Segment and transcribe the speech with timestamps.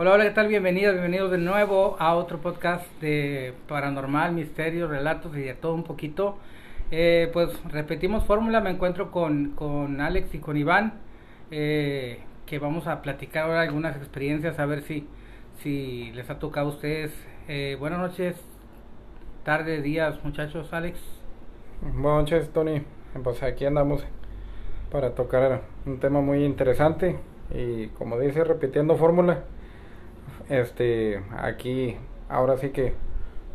[0.00, 0.46] Hola, hola, ¿qué tal?
[0.46, 5.82] Bienvenidos, bienvenidos de nuevo a otro podcast de paranormal, misterio, relatos y de todo un
[5.82, 6.38] poquito.
[6.92, 11.00] Eh, pues repetimos fórmula, me encuentro con, con Alex y con Iván,
[11.50, 15.08] eh, que vamos a platicar ahora algunas experiencias, a ver si,
[15.64, 17.12] si les ha tocado a ustedes.
[17.48, 18.36] Eh, buenas noches,
[19.42, 21.00] tarde, días, muchachos, Alex.
[21.80, 22.82] Buenas noches, Tony.
[23.24, 24.06] Pues aquí andamos
[24.92, 27.18] para tocar un tema muy interesante
[27.52, 29.42] y como dice, repitiendo fórmula
[30.48, 31.96] este, aquí
[32.28, 32.94] ahora sí que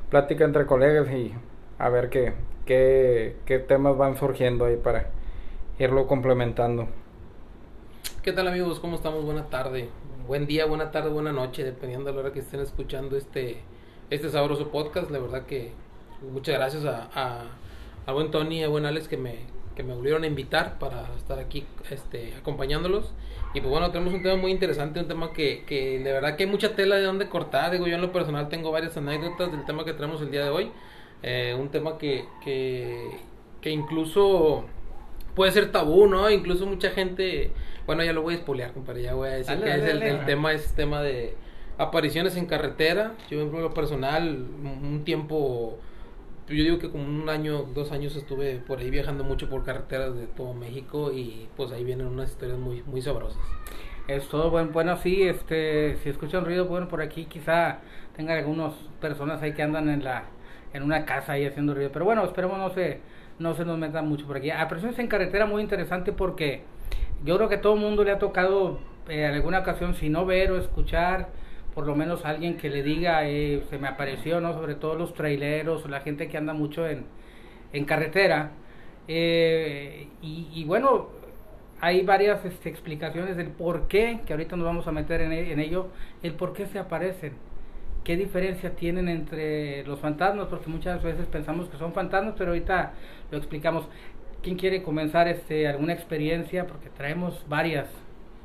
[0.10, 1.34] plática entre colegas y
[1.80, 2.34] a ver qué,
[2.66, 5.10] qué, qué temas van surgiendo ahí para
[5.80, 6.88] irlo complementando.
[8.22, 8.80] ¿Qué tal amigos?
[8.80, 9.26] ¿Cómo estamos?
[9.26, 9.90] Buena tarde,
[10.28, 13.58] buen día, buena tarde, buena noche, dependiendo de la hora que estén escuchando este,
[14.10, 15.12] este sabroso podcast.
[15.12, 15.72] La verdad que
[16.32, 17.46] muchas gracias a, a,
[18.06, 19.39] a buen Tony y a buen Alex que me,
[19.76, 23.14] que me volvieron a invitar para estar aquí este, acompañándolos.
[23.54, 26.44] Y pues bueno, tenemos un tema muy interesante, un tema que, que de verdad que
[26.44, 27.72] hay mucha tela de donde cortar.
[27.72, 30.50] Digo, yo en lo personal tengo varias anécdotas del tema que tenemos el día de
[30.50, 30.72] hoy.
[31.22, 33.12] Eh, un tema que, que,
[33.62, 34.66] que incluso
[35.36, 36.30] puede ser tabú, ¿no?
[36.30, 37.52] Incluso mucha gente,
[37.86, 39.90] bueno, ya lo voy a espolear, compadre, ya voy a decir Dale, que dale, es
[39.90, 41.36] el, el tema es tema de
[41.78, 43.14] apariciones en carretera.
[43.30, 45.78] Yo en lo personal un tiempo
[46.47, 50.16] yo digo que como un año, dos años estuve por ahí viajando mucho por carreteras
[50.16, 53.41] de todo México y pues ahí vienen unas historias muy muy sabrosas.
[54.08, 57.80] Es todo bueno, bueno, sí, este, si escuchan ruido, bueno, por aquí quizá
[58.17, 60.25] tengan algunas personas ahí que andan en la,
[60.73, 62.99] en una casa ahí haciendo ruido, pero bueno, esperemos no se,
[63.39, 64.52] no se nos meta mucho por aquí.
[64.52, 66.64] Apariciones en carretera muy interesante porque
[67.23, 70.25] yo creo que todo el mundo le ha tocado eh, en alguna ocasión, si no
[70.25, 71.30] ver o escuchar,
[71.74, 74.54] por lo menos alguien que le diga, eh, se me apareció, ¿no?
[74.54, 77.06] Sobre todo los traileros la gente que anda mucho en,
[77.74, 78.52] en carretera.
[79.08, 81.10] Eh, y, bueno,
[81.82, 85.60] hay varias este, explicaciones del por qué, que ahorita nos vamos a meter en, en
[85.60, 85.88] ello,
[86.22, 87.33] el por qué se aparecen.
[88.04, 90.48] ¿Qué diferencia tienen entre los fantasmas?
[90.48, 92.94] Porque muchas veces pensamos que son fantasmas, pero ahorita
[93.32, 93.88] lo explicamos.
[94.42, 96.67] ¿Quién quiere comenzar este, alguna experiencia?
[96.67, 97.88] Porque traemos varias.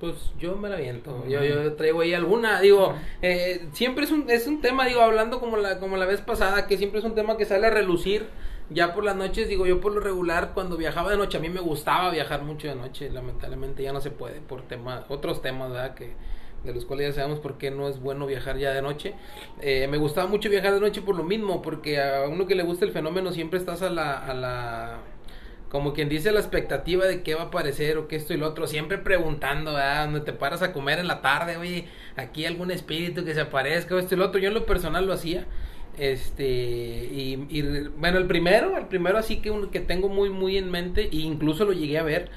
[0.00, 4.30] Pues yo me la viento, yo, yo traigo ahí alguna, digo, eh, siempre es un,
[4.30, 7.16] es un tema, digo, hablando como la, como la vez pasada, que siempre es un
[7.16, 8.28] tema que sale a relucir,
[8.70, 11.48] ya por las noches, digo, yo por lo regular, cuando viajaba de noche, a mí
[11.48, 15.72] me gustaba viajar mucho de noche, lamentablemente ya no se puede, por temas, otros temas,
[15.72, 15.94] ¿verdad?
[15.94, 16.12] Que,
[16.64, 19.14] de los cuales ya sabemos por qué no es bueno viajar ya de noche.
[19.60, 22.62] Eh, me gustaba mucho viajar de noche por lo mismo, porque a uno que le
[22.62, 24.98] gusta el fenómeno siempre estás a la, a la
[25.68, 28.46] como quien dice la expectativa de qué va a aparecer o qué esto y lo
[28.48, 30.06] otro, siempre preguntando, ¿verdad?
[30.06, 31.86] Donde te paras a comer en la tarde, oye,
[32.16, 35.06] aquí algún espíritu que se aparezca o esto y lo otro, yo en lo personal
[35.06, 35.46] lo hacía.
[35.98, 37.36] Este, y,
[37.98, 41.16] bueno, el primero, el primero así que, un- que tengo muy, muy en mente, e
[41.16, 42.30] incluso lo llegué a ver,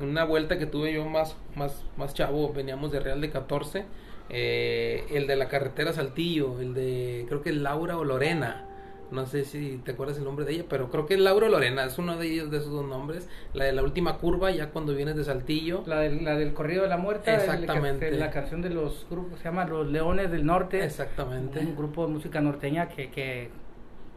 [0.00, 3.84] una vuelta que tuve yo más, más, más chavo, veníamos de Real de 14,
[4.30, 8.67] eh, el de la carretera Saltillo, el de, creo que Laura o Lorena,
[9.10, 11.84] no sé si te acuerdas el nombre de ella, pero creo que es Laura Lorena,
[11.84, 14.94] es uno de ellos, de esos dos nombres, la de la última curva, ya cuando
[14.94, 15.82] vienes de Saltillo.
[15.86, 18.10] La del, la del corrido de la muerte, el- Exactamente.
[18.12, 20.84] la canción de los grupos, se llama Los Leones del Norte.
[20.84, 21.60] Exactamente.
[21.60, 23.50] Un grupo de música norteña que, que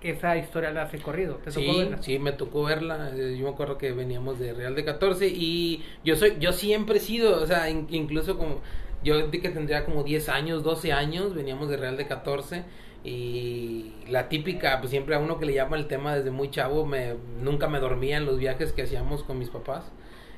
[0.01, 1.35] esa historia la hace corrido.
[1.35, 1.97] ¿Te tocó Sí, verla?
[2.01, 3.11] sí, me tocó verla.
[3.15, 6.97] eh, Yo me acuerdo que veníamos de Real de 14 y yo soy, yo siempre
[6.97, 8.61] he sido, o sea, in- incluso como,
[9.03, 12.63] yo di que tendría como 10 años, 12 años, veníamos de Real de 14
[13.03, 16.85] y la típica, pues siempre a uno que le llama el tema desde muy chavo,
[16.85, 19.91] me, nunca me dormía en los viajes que hacíamos con mis papás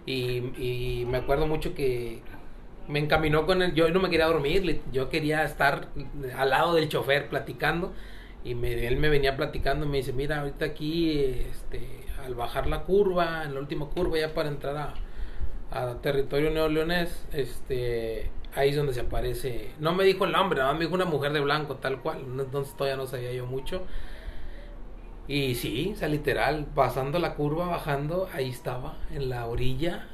[0.05, 2.21] y, y me acuerdo mucho que
[2.87, 5.87] me encaminó con él, yo no me quería dormir, yo quería estar
[6.37, 7.93] al lado del chofer platicando
[8.43, 12.83] y me, él me venía platicando, me dice, mira, ahorita aquí, este, al bajar la
[12.83, 14.93] curva, en la última curva ya para entrar a,
[15.71, 20.71] a territorio neoleonés, este, ahí es donde se aparece, no me dijo el nombre, nada
[20.71, 23.83] más me dijo una mujer de blanco, tal cual, entonces todavía no sabía yo mucho.
[25.27, 30.07] Y sí, o sea, literal, pasando la curva, bajando, ahí estaba, en la orilla.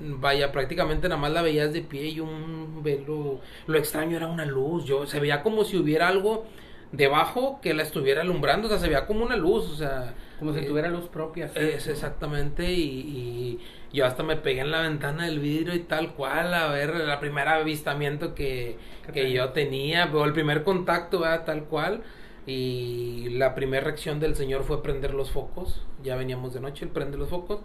[0.00, 3.40] Vaya, prácticamente nada más la veías de pie y un velo.
[3.66, 4.84] Lo extraño era una luz.
[4.84, 6.46] Yo se veía como si hubiera algo
[6.92, 8.66] debajo que la estuviera alumbrando.
[8.66, 9.70] O sea, se veía como una luz.
[9.70, 11.48] O sea, Como si eh, tuviera luz propia.
[11.48, 11.76] sí.
[11.76, 12.72] es exactamente.
[12.72, 13.60] Y, y
[13.92, 17.18] yo hasta me pegué en la ventana del vidrio y tal cual a ver el
[17.18, 20.10] primer avistamiento que, ¿Qué que yo tenía.
[20.12, 21.44] O el primer contacto, ¿verdad?
[21.44, 22.02] tal cual.
[22.46, 25.82] Y la primera reacción del señor fue prender los focos.
[26.02, 27.60] Ya veníamos de noche, él prende los focos.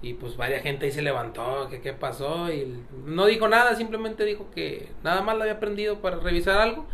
[0.00, 2.52] Y pues varias gente ahí se levantó, que qué pasó.
[2.52, 6.86] Y no dijo nada, simplemente dijo que nada más la había prendido para revisar algo.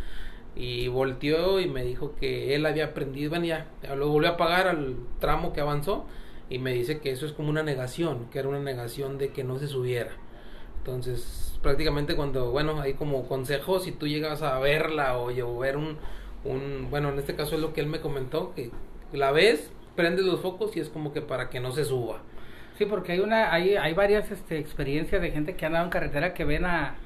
[0.56, 3.66] Y volteó y me dijo que él había aprendido, bueno, ya,
[3.96, 6.06] lo volvió a pagar al tramo que avanzó.
[6.50, 9.44] Y me dice que eso es como una negación, que era una negación de que
[9.44, 10.12] no se subiera.
[10.78, 15.76] Entonces, prácticamente cuando, bueno, hay como consejos, si tú llegas a verla o, o ver
[15.76, 15.98] un,
[16.44, 18.70] un, bueno, en este caso es lo que él me comentó, que
[19.12, 22.22] la ves, prendes los focos y es como que para que no se suba.
[22.78, 25.90] Sí, porque hay una, hay, hay varias este, experiencias de gente que ha andado en
[25.90, 26.96] carretera que ven a,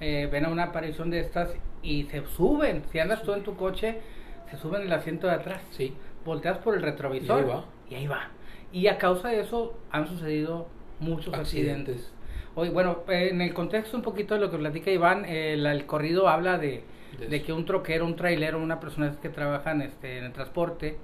[0.00, 1.50] eh, ven a una aparición de estas
[1.82, 2.82] y se suben.
[2.90, 4.00] Si andas tú en tu coche,
[4.50, 5.60] se suben el asiento de atrás.
[5.70, 5.94] Sí.
[6.24, 7.64] Volteas por el retrovisor Y ahí va.
[7.90, 8.30] y ahí va.
[8.72, 10.66] Y a causa de eso han sucedido
[11.00, 11.96] muchos accidentes.
[11.96, 12.12] Accidentes.
[12.54, 15.24] Hoy, bueno, eh, en el contexto un poquito de lo que platica Iván,
[15.56, 16.82] la- el corrido habla de,
[17.30, 20.96] De que un troquero, un trailero, una persona que trabajan este, en el transporte,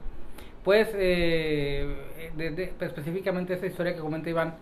[0.62, 1.96] pues eh,
[2.36, 4.54] de- de- pues, específicamente esa historia que comenta Iván,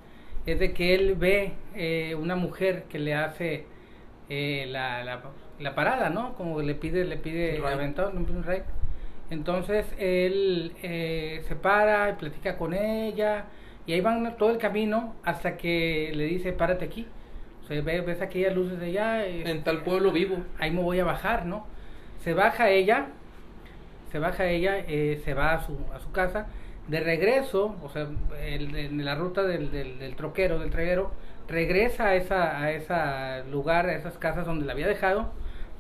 [0.47, 3.67] es de que él ve eh, una mujer que le hace
[4.29, 5.21] eh, la, la,
[5.59, 6.35] la parada, ¿no?
[6.35, 7.57] Como le pide, le pide
[8.35, 8.65] un ride.
[9.33, 13.47] Entonces él eh, se para y platica con ella
[13.87, 17.07] y ahí van todo el camino hasta que le dice párate aquí.
[17.63, 19.25] O sea, ve- ves aquellas luces de allá.
[19.27, 20.37] eh, En tal pueblo vivo.
[20.59, 21.67] ahí me voy a bajar, ¿no?
[22.23, 23.07] Se baja ella,
[24.11, 26.47] se baja ella, eh, se va a su, a su casa.
[26.89, 28.07] De regreso, o sea,
[28.45, 31.13] el- en la ruta del, del, del troquero, del trailero,
[31.49, 35.33] regresa a esa, a ese lugar, a esas casas donde la había dejado,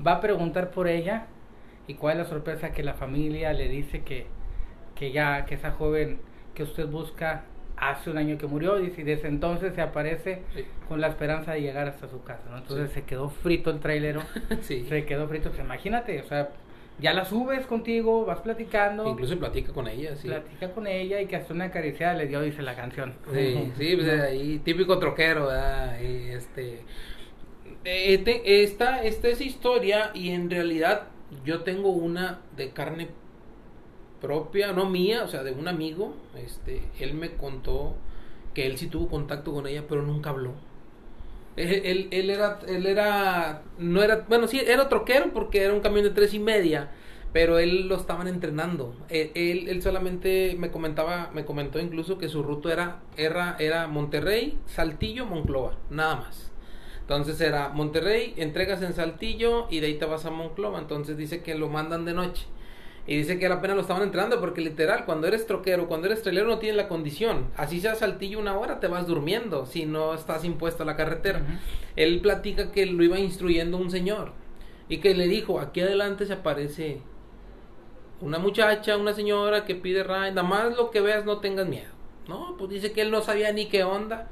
[0.05, 1.27] va a preguntar por ella
[1.87, 4.26] y cuál es la sorpresa que la familia le dice que,
[4.94, 6.20] que ya, que esa joven
[6.55, 7.44] que usted busca
[7.76, 10.64] hace un año que murió y si desde entonces se aparece Sí.
[10.88, 12.58] con la esperanza de llegar hasta su casa, ¿no?
[12.58, 13.00] Entonces Sí.
[13.00, 14.23] se quedó frito el trailero
[14.62, 14.87] sí.
[14.88, 15.49] se quedó frito.
[15.50, 16.50] Pues imagínate, o sea,
[17.00, 20.29] ya la subes contigo, vas platicando, Incluso platica con ella, sí.
[20.29, 23.14] platica con ella y que hasta una acariciada le dio, dice la canción.
[23.32, 25.99] Sí, sí, pues ahí típico troquero, ¿verdad?
[26.00, 26.82] Y este
[27.84, 28.23] eh,
[28.62, 31.08] esta, esta es historia y en realidad
[31.44, 33.08] yo tengo una de carne
[34.20, 37.96] propia, no mía, o sea, de un amigo, este, él me contó
[38.55, 40.52] que él sí tuvo contacto con ella, pero nunca habló.
[41.56, 46.05] Él, él, era, él era, no era, bueno, sí, era troquero porque era un camión
[46.05, 46.90] de tres y media,
[47.32, 48.94] pero él lo estaban entrenando.
[49.11, 53.87] Él, él, él solamente me comentaba, me comentó incluso que su ruta era, era, era
[53.87, 56.52] Monterrey, Saltillo, Monclova, nada más.
[57.03, 60.79] Entonces era Monterrey, entregas en Saltillo y de ahí te vas a Monclova.
[60.79, 62.47] Entonces dice que lo mandan de noche.
[63.07, 66.07] Y dice que a la pena lo estaban entrenando porque literal, cuando eres troquero, cuando
[66.07, 67.49] eres trailero no tienes la condición.
[67.57, 71.43] Así sea Saltillo una hora, te vas durmiendo si no estás impuesto a la carretera.
[71.97, 74.33] Él platica que lo iba instruyendo un señor
[74.89, 77.01] y que le dijo, aquí adelante se aparece
[78.21, 81.91] una muchacha, una señora que pide ride, nada más lo que veas no tengas miedo.
[82.29, 84.29] No, pues dice que él no sabía ni qué onda.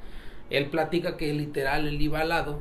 [0.51, 2.59] Él platica que literal él iba al lado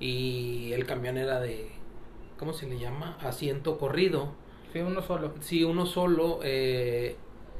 [0.00, 1.70] y el camión era de,
[2.38, 3.16] ¿cómo se le llama?
[3.20, 4.32] Asiento corrido.
[4.72, 5.34] Sí, uno solo.
[5.40, 6.40] Sí, uno solo.
[6.42, 7.16] eh,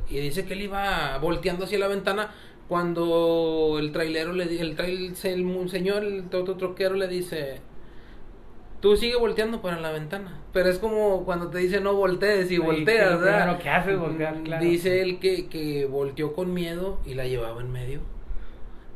[0.08, 2.30] y dice que él iba volteando hacia la ventana
[2.68, 7.60] cuando el trailero le el, trail, el señor, el otro troquero le dice,
[8.80, 10.42] tú sigue volteando para la ventana.
[10.52, 13.38] Pero es como cuando te dice no voltees y volteas, ¿verdad?
[13.38, 14.64] primero que haces es voltear, Mm, claro.
[14.64, 18.00] Dice él que, que volteó con miedo y la llevaba en medio.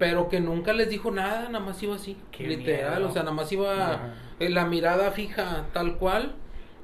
[0.00, 3.10] Pero que nunca les dijo nada, nada más iba así, Qué literal, miedo.
[3.10, 4.14] o sea, nada más iba Ajá.
[4.40, 6.34] eh, la mirada fija tal cual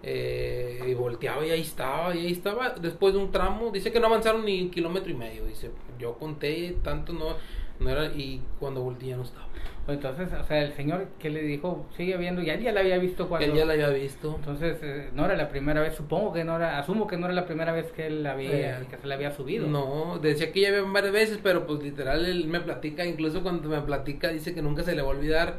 [0.04, 3.98] eh, y volteaba y ahí estaba y ahí estaba después de un tramo dice que
[3.98, 7.34] no avanzaron ni un kilómetro y medio dice yo conté tanto no
[7.80, 9.46] no era y cuando volteé ya no estaba
[9.88, 12.98] Entonces, o sea, el señor que le dijo, sigue viendo, ya él ya la había
[12.98, 13.46] visto cuando...
[13.46, 16.56] él ya la había visto Entonces, eh, no era la primera vez, supongo que no
[16.56, 19.06] era, asumo que no era la primera vez que él la había, Eh, que se
[19.06, 19.68] le había subido.
[19.68, 23.68] no decía que ya había varias veces pero pues literal él me platica incluso cuando
[23.68, 25.58] me platica dice que nunca se le va a olvidar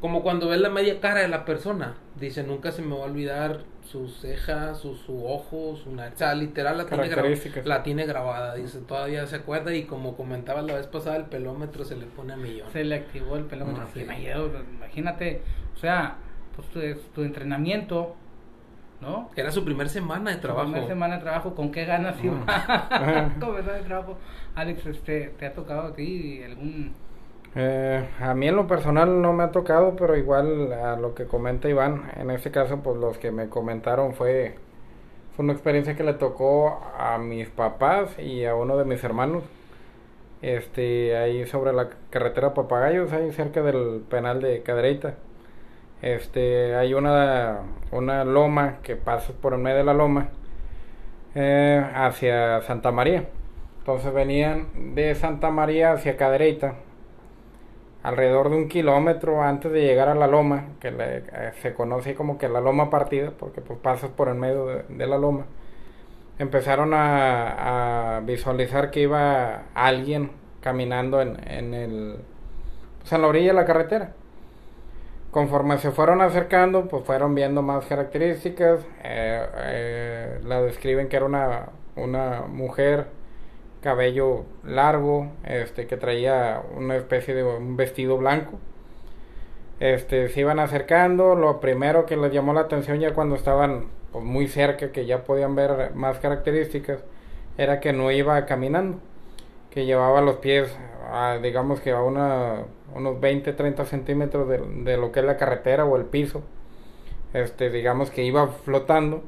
[0.00, 3.06] como cuando ves la media cara de la persona dice nunca se me va a
[3.06, 3.60] olvidar
[3.92, 8.06] sus cejas su, su ojo su nariz o sea literal la tiene, grabada, la tiene
[8.06, 12.06] grabada dice todavía se acuerda y como comentaba la vez pasada el pelómetro se le
[12.06, 13.82] pone a millón Se le activó el pelómetro.
[13.82, 14.00] Ah, sí.
[14.00, 15.42] Imagínate,
[15.74, 16.16] o sea,
[16.54, 16.80] pues tu,
[17.14, 18.16] tu entrenamiento,
[19.00, 19.30] ¿no?
[19.36, 22.42] era su primer semana de trabajo Una semana de trabajo, ¿con qué ganas iba?
[22.46, 23.34] Ajá.
[23.40, 24.18] Comenzar de trabajo.
[24.54, 26.94] Alex, este, ¿te ha tocado a ti algún...
[27.54, 31.26] Eh, a mí en lo personal no me ha tocado, pero igual a lo que
[31.26, 34.54] comenta Iván, en este caso pues los que me comentaron fue,
[35.36, 39.44] fue una experiencia que le tocó a mis papás y a uno de mis hermanos.
[40.42, 45.14] Este, ahí sobre la carretera Papagayos, ahí cerca del penal de Cadereyta.
[46.02, 47.60] Este, hay una,
[47.92, 50.30] una loma que pasa por el medio de la loma
[51.34, 53.28] eh, hacia Santa María.
[53.78, 56.74] Entonces venían de Santa María hacia Cadereyta,
[58.02, 62.38] alrededor de un kilómetro antes de llegar a la loma, que eh, se conoce como
[62.38, 65.46] que la loma partida, porque pues pasas por el medio de, la loma.
[66.38, 70.30] Empezaron a, a visualizar que iba alguien
[70.60, 72.16] caminando en, en el
[73.02, 74.12] pues, en la orilla de la carretera.
[75.30, 78.80] Conforme se fueron acercando, pues fueron viendo más características.
[79.02, 83.06] Eh, eh, la describen que era una, una mujer,
[83.82, 88.58] cabello largo, este, que traía una especie de un vestido blanco.
[89.80, 91.34] Este, se iban acercando.
[91.34, 95.24] Lo primero que les llamó la atención ya cuando estaban pues, muy cerca, que ya
[95.24, 97.00] podían ver más características,
[97.58, 98.98] era que no iba caminando,
[99.70, 100.74] que llevaba los pies,
[101.42, 105.96] digamos que a unos 20, 30 centímetros de, de, lo que es la carretera o
[105.96, 106.42] el piso.
[107.34, 109.22] Este, digamos que iba flotando.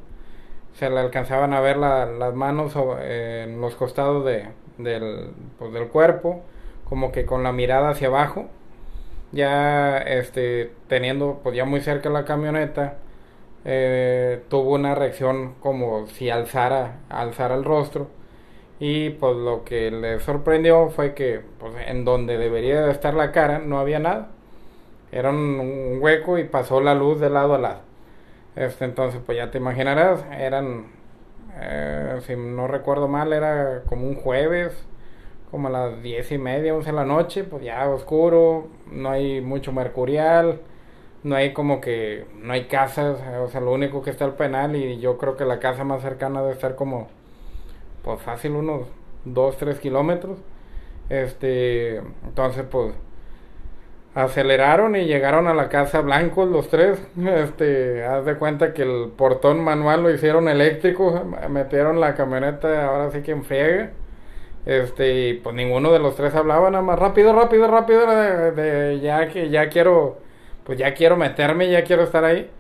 [0.75, 5.89] Se le alcanzaban a ver la, las manos en los costados de, del, pues, del
[5.89, 6.43] cuerpo,
[6.89, 8.47] como que con la mirada hacia abajo.
[9.33, 12.99] Ya este, teniendo pues muy cerca la camioneta,
[13.65, 18.09] eh, tuvo una reacción como si alzara, alzara el rostro
[18.81, 23.33] y pues lo que le sorprendió fue que pues, en donde debería de estar la
[23.33, 24.31] cara no había nada.
[25.13, 27.81] Era un, hueco y pasó la luz de lado a lado.
[28.57, 30.87] Este, entonces pues ya te imaginarás, eran,
[31.61, 34.87] eh, si no recuerdo mal, era como un jueves,
[35.51, 39.41] como a las diez y media, once de la noche, pues ya oscuro, no hay
[39.41, 40.61] mucho mercurial,
[41.25, 44.77] no hay como que, no hay casas, o sea, lo único que está el penal
[44.77, 47.09] y yo creo que la casa más cercana debe estar como
[48.03, 48.83] pues fácil unos
[49.25, 50.39] 2, 3 kilómetros.
[51.09, 52.95] Este, entonces pues
[54.15, 57.01] aceleraron y llegaron a la casa blancos los tres.
[57.19, 63.11] Este, haz de cuenta que el portón manual lo hicieron eléctrico, metieron la camioneta ahora
[63.11, 63.91] sí que en friega.
[64.67, 68.07] Este, y pues ninguno de los tres hablaba nada más rápido, rápido, rápido
[68.53, 70.19] de, ya que ya quiero
[70.65, 72.51] pues ya quiero meterme, ya quiero estar ahí.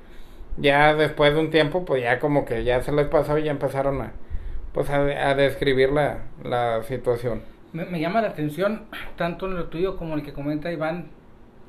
[0.57, 3.51] Ya después de un tiempo, pues ya como que ya se les pasó y ya
[3.51, 4.13] empezaron a,
[4.73, 7.43] pues a, describir la, la situación.
[7.73, 8.83] Me, me, llama la atención,
[9.17, 11.09] tanto en lo tuyo como el que comenta Iván,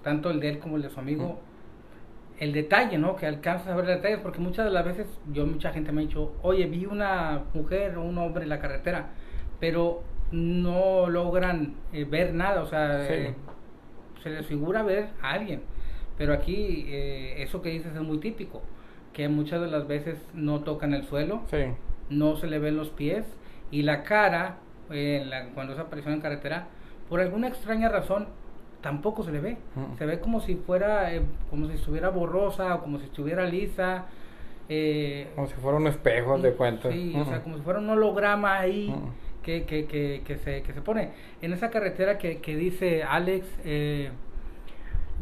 [0.05, 1.41] tanto el de él como el de su amigo,
[2.39, 3.17] el detalle, ¿no?
[3.17, 6.05] Que alcanzas a ver detalles, porque muchas de las veces, yo, mucha gente me ha
[6.05, 9.09] dicho, oye, vi una mujer o un hombre en la carretera,
[9.59, 13.35] pero no logran eh, ver nada, o sea, eh,
[14.23, 15.61] se les figura ver a alguien.
[16.17, 18.61] Pero aquí, eh, eso que dices es muy típico,
[19.11, 21.41] que muchas de las veces no tocan el suelo.
[21.51, 21.65] Sí
[22.09, 23.25] no se le ven los pies
[23.71, 24.57] y la cara,
[24.91, 26.67] eh, cuando es aparición en carretera,
[27.09, 28.27] por alguna extraña razón
[28.85, 29.57] tampoco se le ve.
[29.97, 34.05] Se ve como si fuera, eh, como si estuviera borrosa o como si estuviera lisa.
[34.69, 36.91] Eh, como si fuera un espejo de cuenta.
[36.91, 38.93] Sí, o sea, como si fuera un holograma ahí
[39.41, 41.09] que, que, que, que, se, que se pone.
[41.41, 43.47] En esa carretera que, que dice Alex,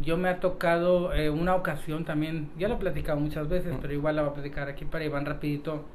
[0.01, 4.17] yo me ha tocado una ocasión también, ya lo he platicado muchas veces, pero igual
[4.17, 5.85] la voy a platicar aquí para Iván rapidito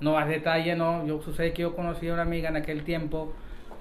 [0.00, 1.04] no más detalle, no.
[1.04, 3.32] Yo sucede que yo conocí a una amiga en aquel tiempo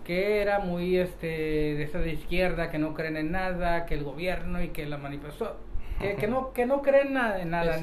[0.07, 4.05] que era muy este de esa de izquierda, que no creen en nada, que el
[4.05, 5.57] gobierno y que la manifestó,
[5.99, 7.77] que, que no que no creen nada en nada,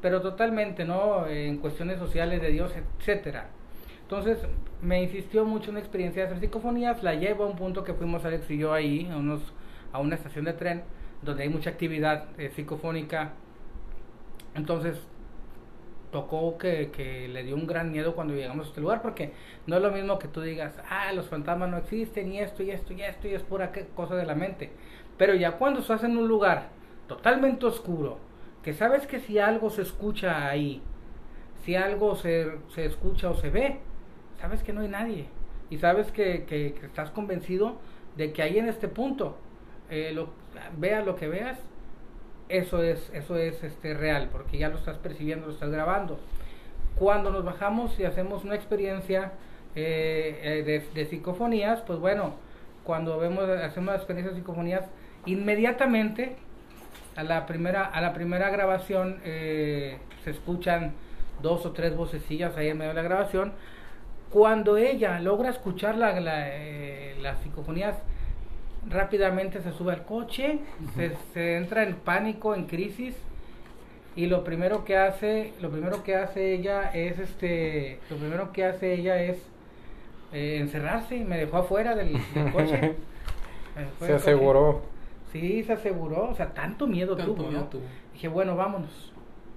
[0.00, 1.26] pero totalmente, ¿no?
[1.26, 3.48] En cuestiones sociales de Dios, etcétera.
[4.00, 4.38] Entonces,
[4.80, 7.92] me insistió mucho en la experiencia de hacer psicofonías, la llevo a un punto que
[7.92, 9.52] fuimos Alex y yo ahí, a, unos,
[9.92, 10.82] a una estación de tren,
[11.20, 13.32] donde hay mucha actividad eh, psicofónica.
[14.54, 14.96] Entonces,
[16.10, 19.32] tocó que, que, le dio un gran miedo cuando llegamos a este lugar, porque
[19.66, 22.70] no es lo mismo que tú digas, ah, los fantasmas no existen, y esto, y
[22.70, 24.70] esto, y esto, y es pura cosa de la mente.
[25.16, 26.68] Pero ya cuando estás en un lugar
[27.06, 28.18] totalmente oscuro,
[28.62, 30.82] que sabes que si algo se escucha ahí,
[31.64, 33.80] si algo se, se escucha o se ve,
[34.40, 35.26] sabes que no hay nadie.
[35.70, 37.76] Y sabes que, que, estás convencido
[38.16, 39.36] de que ahí en este punto,
[39.90, 40.30] eh, lo,
[40.78, 41.58] veas lo que veas,
[42.48, 46.18] eso es, eso es este, real, porque ya lo estás percibiendo, lo estás grabando.
[46.96, 49.32] Cuando nos bajamos y hacemos una experiencia
[49.74, 52.34] eh, eh, de, de, psicofonías, pues bueno,
[52.84, 54.84] cuando vemos, hacemos la experiencia de psicofonías,
[55.26, 56.36] inmediatamente
[57.16, 60.94] a la primera, a la primera grabación eh, se escuchan
[61.42, 63.52] dos o tres vocecillas ahí en medio de la grabación.
[64.30, 66.48] Cuando ella logra escuchar la, la,
[67.20, 67.96] las psicofonías,
[68.86, 70.60] rápidamente se sube al coche,
[71.34, 73.14] se, entra en pánico, en crisis
[74.16, 78.64] y lo primero que hace, lo primero que hace ella es este, lo primero que
[78.64, 79.38] hace ella es
[80.32, 82.12] eh, encerrarse y me dejó afuera del,
[82.52, 82.94] coche.
[84.00, 84.82] se aseguró.
[85.32, 87.50] Sí, se aseguró, o sea, tanto miedo tuvo,
[88.14, 89.12] Dije, bueno, vámonos,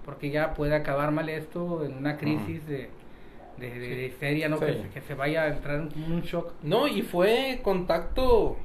[0.05, 2.89] porque ya puede acabar mal esto en una crisis de,
[3.57, 4.59] de, de, ¿no?
[4.59, 6.51] Que, que, se vaya a entrar en un shock.
[6.61, 8.57] No, y fue contacto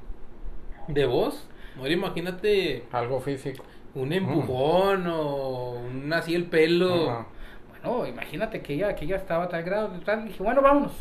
[0.89, 1.49] de voz.
[1.79, 2.85] Ahora imagínate.
[2.93, 3.65] Algo físico.
[3.95, 7.27] Un empujón o un así el pelo.
[7.71, 9.89] Bueno, imagínate que ella, que ella estaba a tal grado.
[10.05, 10.93] Tal, dije, bueno, vámonos.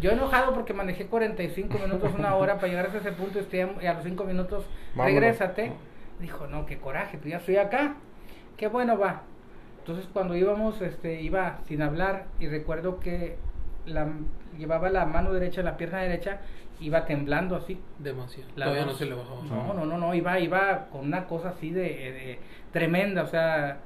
[0.00, 3.60] Yo enojado porque manejé 45 minutos, una hora para llegar a ese punto y, estoy
[3.60, 4.64] a, y a los 5 minutos,
[4.94, 5.20] Vámonos.
[5.20, 5.72] regrésate.
[6.20, 7.96] Dijo, no, qué coraje, pues ya estoy acá.
[8.56, 9.22] Qué bueno va.
[9.80, 13.36] Entonces cuando íbamos, este, iba sin hablar y recuerdo que
[13.86, 14.08] la,
[14.58, 16.40] llevaba la mano derecha, la pierna derecha,
[16.80, 17.80] iba temblando así.
[17.98, 18.50] Demasiado.
[18.56, 19.42] La Todavía no se le bajó.
[19.44, 22.38] No, no, no, no, iba, iba con una cosa así de, de-
[22.72, 23.78] tremenda, o sea,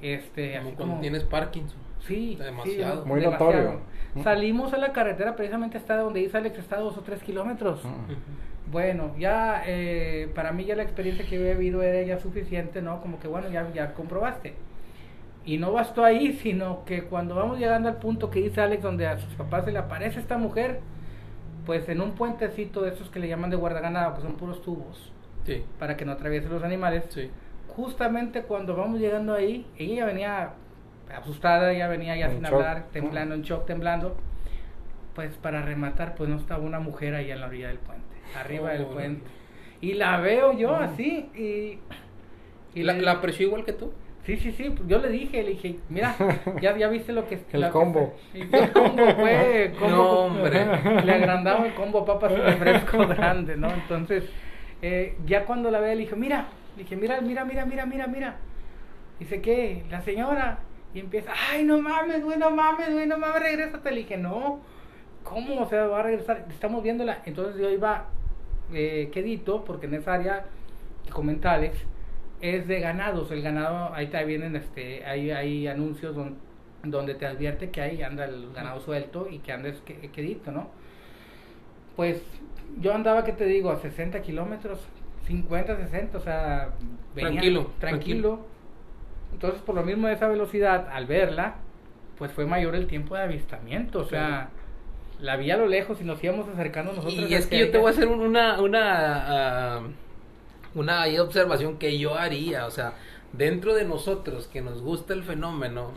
[0.00, 1.78] este, Como así cuando como tienes Parkinson.
[2.00, 3.02] Sí, Demasiado.
[3.02, 3.52] sí, Muy demasiado.
[3.52, 3.80] notorio.
[4.22, 7.84] Salimos a la carretera precisamente hasta donde dice Alex, está a dos o tres kilómetros.
[7.84, 8.70] Mm.
[8.70, 13.00] Bueno, ya eh, para mí ya la experiencia que había vivido era ya suficiente, ¿no?
[13.00, 14.54] Como que bueno, ya, ya comprobaste.
[15.44, 19.06] Y no bastó ahí, sino que cuando vamos llegando al punto que dice Alex, donde
[19.06, 20.80] a sus papás se le aparece esta mujer,
[21.68, 25.12] pues en un puentecito de esos que le llaman de guardaganado, que son puros tubos,
[25.44, 27.30] Sí, para que no atraviesen los animales, sí.
[27.68, 30.50] justamente cuando vamos llegando ahí, ella ya venía
[31.14, 32.54] asustada, ya venía ya En sin shock.
[32.54, 34.16] hablar, temblando, en shock, temblando.
[35.14, 38.70] Pues para rematar, pues no estaba una mujer ahí en la orilla del puente, arriba
[38.72, 38.94] del Órale.
[38.94, 39.30] puente.
[39.82, 41.78] Y la veo yo así y...
[42.74, 43.92] ¿Y la, le- la apreció igual que tú?
[44.28, 46.14] Sí, sí, sí, pues yo le dije, le dije, mira,
[46.60, 47.36] ya, ya viste lo que...
[47.52, 48.14] El que- combo.
[48.34, 49.72] y el combo fue...
[49.80, 50.66] Combo, No, hombre.
[51.06, 53.70] Le agrandaba el combo papas y refresco grande, ¿no?
[53.70, 54.24] Entonces,
[54.82, 58.06] eh, ya cuando la ve, le dije, mira, le dije, mira, mira, mira, mira, mira,
[58.06, 58.36] mira.
[59.18, 59.84] Dice, ¿qué?
[59.90, 60.58] La señora.
[60.92, 63.90] Y empieza, ay, no mames, güey, no mames, güey, no mames, regrésate.
[63.92, 64.60] Le dije, no,
[65.24, 65.62] ¿cómo?
[65.62, 66.44] O sea, va a regresar.
[66.50, 67.22] Estamos viéndola.
[67.24, 68.08] Entonces yo iba
[68.74, 70.44] eh, quedito, porque en esa área
[71.06, 71.78] que comenta Alex,
[72.40, 73.30] es de ganados.
[73.30, 76.36] El ganado, ahí te vienen, este, hay, hay anuncios donde,
[76.84, 80.70] donde te advierte que ahí anda el ganado suelto y que andes que- quedito, ¿no?
[81.96, 82.22] Pues
[82.80, 83.70] yo andaba, ¿qué te digo?
[83.70, 84.78] A 60 kilómetros,
[85.26, 86.70] 50, 60, o sea,
[87.14, 88.40] Tranquilo, tranquilo.
[89.32, 91.56] Entonces, por lo mismo de esa velocidad, al verla,
[92.16, 94.50] pues fue mayor el tiempo de avistamiento, o sea,
[95.20, 97.14] la vi a lo lejos y nos íbamos acercando nosotros.
[97.28, 99.80] Y es que yo te voy a hacer un- una, una, ah,
[100.74, 102.92] una ahí observación que yo haría, o sea,
[103.32, 105.92] dentro de nosotros que nos gusta el fenómeno,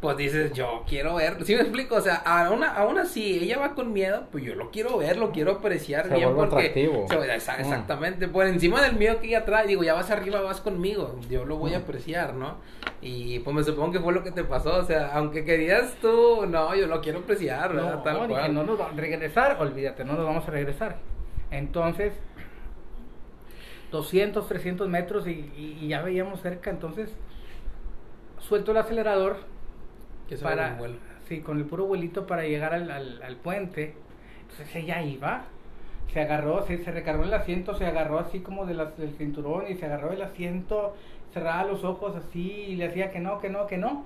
[0.00, 1.96] pues dices, yo quiero verlo, ¿sí me explico?
[1.96, 5.30] O sea, aún, aún así, ella va con miedo, pues yo lo quiero ver, lo
[5.30, 6.56] quiero apreciar Se bien porque...
[6.56, 7.06] atractivo.
[7.06, 7.60] se- Mm.
[7.60, 11.44] exactamente, por encima del miedo que ella trae, digo, ya vas arriba, vas conmigo, yo
[11.44, 12.54] lo voy a apreciar, ¿no?
[13.02, 16.46] Y pues me supongo que fue lo que te pasó, o sea, aunque querías tú,
[16.48, 17.96] no, yo lo quiero apreciar, ¿verdad?
[17.96, 18.54] No, Tal dije, cual.
[18.54, 20.96] no nos va a regresar, olvídate, no nos vamos a regresar.
[21.50, 22.14] Entonces,
[23.90, 27.12] 200, 300 metros y, y- y ya veíamos cerca, entonces
[28.38, 29.36] suelto el acelerador
[30.28, 30.96] Que para, vuelo.
[31.28, 33.94] sí, con el puro vuelito para llegar al, al- al puente.
[34.42, 35.44] Entonces ella iba,
[36.12, 39.64] se agarró, se, se recargó el asiento, se agarró así como de las- del cinturón
[39.68, 40.94] y se agarró el asiento,
[41.32, 44.04] cerraba los ojos así y le hacía que no, que no, que no.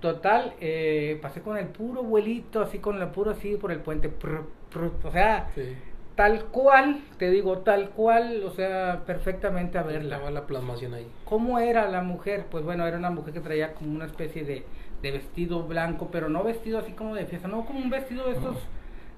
[0.00, 4.08] Total, eh, pasé con el puro vuelito, así con el puro así por el puente.
[4.08, 5.74] prr, prr, o sea, Sí.
[6.16, 10.16] Tal cual, te digo, tal cual, o sea, perfectamente a verla.
[10.16, 11.06] Estaba la plasmación ahí.
[11.24, 12.46] ¿Cómo era la mujer?
[12.50, 14.64] Pues bueno, era una mujer que traía como una especie de,
[15.02, 18.32] de vestido blanco, pero no vestido así como de fiesta, no como un vestido de
[18.32, 18.56] estos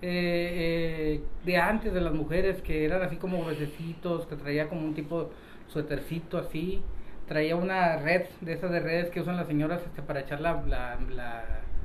[0.01, 4.83] eh, eh, de antes de las mujeres, que eran así como gruesecitos, que traía como
[4.85, 5.31] un tipo
[5.69, 6.83] suétercito así,
[7.27, 10.63] traía una red de esas de redes que usan las señoras este, para echar la,
[10.67, 11.45] la, la,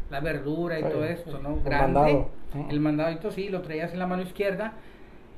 [0.09, 1.57] la verdura y Sí, todo esto, ¿no?
[1.57, 1.99] el Grande.
[1.99, 2.31] mandado.
[2.69, 4.73] El mandadito sí, lo traía así en la mano izquierda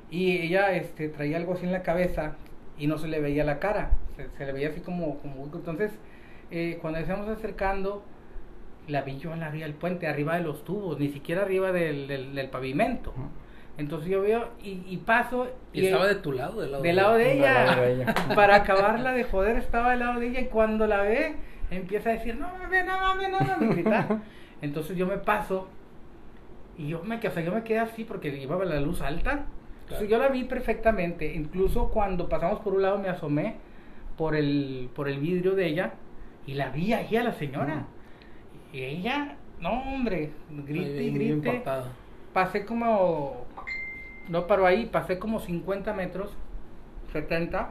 [0.09, 2.35] y ella este, traía algo así en la cabeza
[2.77, 5.91] y no se le veía la cara, se, se le veía así como, como entonces
[6.51, 8.03] eh, cuando estamos acercando
[8.87, 11.71] la vi yo en la orilla del puente, arriba de los tubos, ni siquiera arriba
[11.71, 13.13] del, del, del pavimento.
[13.77, 17.15] Entonces yo veo y, y paso Y, estaba de tu lado, del lado del lado
[17.15, 17.65] de ella.
[17.65, 18.15] lado de ella.
[18.35, 21.35] Para acabarla de joder, estaba del lado de ella y cuando la ve,
[21.71, 24.21] empieza a decir, no mames, no mames, no mames, gritar.
[24.61, 25.67] Entonces yo me paso
[26.77, 29.45] y yo me, o sea, yo me quedé así porque iba la luz alta.
[29.85, 31.33] Entonces yo la vi perfectamente.
[31.33, 33.55] Incluso cuando pasamos por un lado me asomé
[34.17, 35.93] por el, por el vidrio de ella
[36.47, 37.85] y la vi ahí a la señora.
[38.73, 41.49] Y ella, no hombre, grite y grite
[42.33, 43.45] pasé como
[44.29, 46.35] no paro ahí, pasé como 50 metros,
[47.13, 47.69] 70,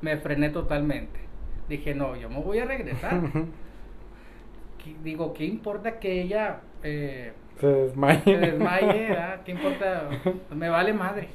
[0.00, 1.20] me frené totalmente.
[1.68, 3.20] Dije, no, yo me voy a regresar.
[4.84, 8.22] ¿Qué- Digo, ¿qué importa que ella eh, Se desmaya.
[8.24, 9.08] se desmaye?
[9.08, 9.40] verdad?
[9.44, 10.08] ¿Qué importa?
[10.54, 11.28] Me vale madre.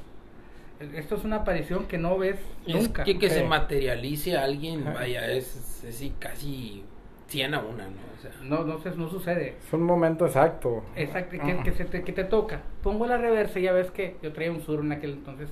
[0.96, 3.04] Esto es una aparición que no ves Es nunca.
[3.04, 3.36] que, que Sí.
[3.36, 6.84] se materialice a alguien, vaya, es, es, casi
[7.28, 7.98] 100 a una, ¿no?
[8.18, 9.56] O sea, No, no, se- no sucede.
[9.66, 10.84] Es un momento exacto.
[10.96, 12.62] Exacto, que, que, se te, que te toca.
[12.82, 15.50] Pongo la reversa y ya ves que yo traía un sur en aquel entonces.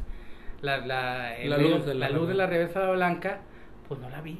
[0.61, 2.79] La, la, La medio- luz de la la luz de la reversa.
[2.79, 3.39] reversa blanca,
[3.87, 4.39] pues no la vi.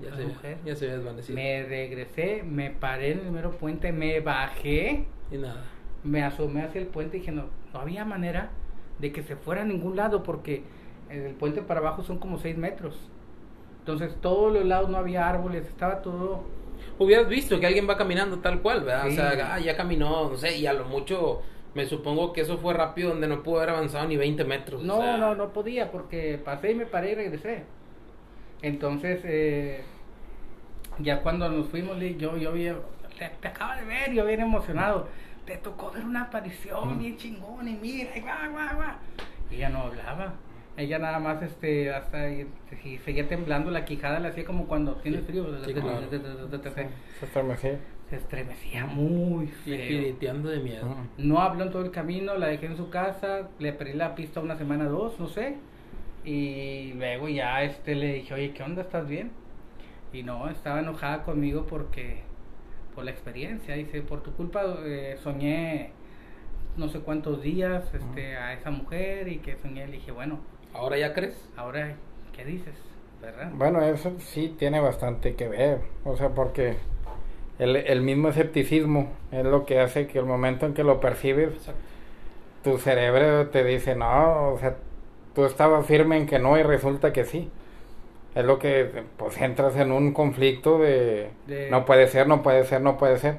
[0.00, 0.56] ya La se, mujer.
[0.64, 1.34] ya se había desvanecido.
[1.36, 5.64] Me regresé, me paré en el mero puente, me bajé Y nada.
[6.04, 8.50] me asomé hacia el puente y dije, no, no había manera
[8.98, 10.62] de que se fuera a ningún lado porque
[11.10, 12.98] el puente para abajo son como 6 metros.
[13.80, 16.44] Entonces, todos los lados no había árboles, estaba todo...
[16.98, 19.04] Hubieras visto que alguien va caminando tal cual, ¿verdad?
[19.06, 19.12] Sí.
[19.12, 21.40] O sea, ah, ya caminó, no sé, y a lo mucho
[21.74, 24.82] me supongo que eso fue rápido donde no pudo haber avanzado ni 20 metros.
[24.82, 25.16] o No, sea.
[25.16, 27.64] no, no podía porque pasé y me paré y regresé.
[28.62, 29.82] Entonces, eh,
[30.98, 32.68] ya cuando nos fuimos, yo, yo vi,
[33.18, 35.08] te, te acabo de ver, yo bien emocionado.
[35.46, 38.94] Te tocó ver una aparición bien chingón y mira, y guau, guau, guau.
[39.50, 40.34] Y ella no hablaba.
[40.76, 42.46] Ella nada más, este, hasta y,
[42.84, 45.44] y seguía temblando la quijada, le hacía como cuando tienes frío.
[45.64, 46.00] sí, claro.
[47.20, 47.78] Se estremecía.
[48.08, 50.16] Se estremecía muy feo.
[50.18, 50.96] de miedo.
[51.18, 54.40] No habló en todo el camino, la dejé en su casa, le perdí la pista
[54.40, 55.56] una semana dos, no sé.
[56.24, 58.82] Y luego ya este le dije, oye, ¿qué onda?
[58.82, 59.30] ¿Estás bien?
[60.12, 62.22] Y no, estaba enojada conmigo porque,
[62.94, 65.90] por la experiencia, dice, por tu culpa eh, soñé
[66.76, 70.40] no sé cuántos días este, a esa mujer y que soñé, le dije, bueno,
[70.74, 71.36] ¿Ahora ya crees?
[71.56, 71.94] ahora,
[72.34, 72.74] ¿qué dices?
[73.20, 73.50] ¿Verdad?
[73.54, 76.76] Bueno, eso sí tiene bastante que ver, o sea, porque
[77.58, 81.52] el, el mismo escepticismo es lo que hace que el momento en que lo percibes,
[81.54, 81.80] Exacto.
[82.64, 84.76] tu cerebro te dice, no, o sea,
[85.34, 87.50] tú estabas firme en que no y resulta que sí.
[88.34, 92.64] Es lo que, pues entras en un conflicto de, De- no puede ser, no puede
[92.64, 93.36] ser, no puede ser.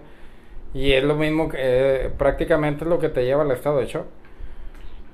[0.74, 3.88] Y es lo mismo que eh, prácticamente es lo que te lleva al estado de
[3.88, 4.06] shock.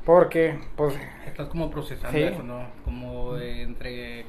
[0.06, 2.24] Porque, pues, Estás como procesando Sí.
[2.24, 2.64] eso, ¿no?
[2.84, 4.26] Como entre...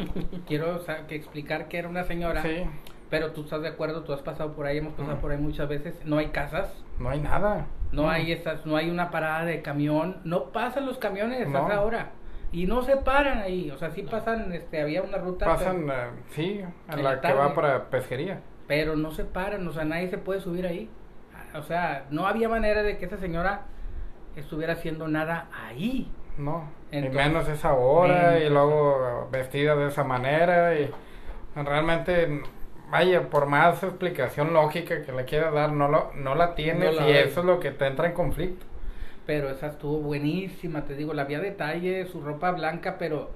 [0.46, 2.42] quiero o sea, que explicar que era una señora.
[2.42, 2.64] sí,
[3.08, 5.22] Pero tú estás de acuerdo, tú has pasado por ahí, hemos pasado Ujú.
[5.22, 5.94] por ahí muchas veces.
[6.04, 7.66] No hay casas, no hay nada.
[7.92, 11.58] no hay estas, no hay una parada de camión, no pasan los camiones No.
[11.64, 12.10] a esa hora
[12.52, 15.90] y no se paran ahí, o sea, sí pasan, este, había una ruta, Pasan, pero,
[15.90, 18.42] eh, sí, en En la, la que va para pesquería.
[18.66, 20.90] pero no se paran, o sea, nadie se puede subir ahí,
[21.54, 23.66] o sea, no había manera de que esa señora
[24.36, 26.16] estuviera haciendo nada ahí.
[26.36, 30.90] No, Entonces, y menos esa hora menos y luego vestida de esa manera y
[31.54, 32.42] realmente
[32.90, 36.90] vaya por más explicación lógica que le quiera dar no lo no la tienes No
[36.92, 37.18] la y hay.
[37.28, 38.66] eso es lo que te entra en conflicto.
[39.30, 43.30] Pero esa estuvo buenísima, te digo, la había detalle, su ropa blanca, pero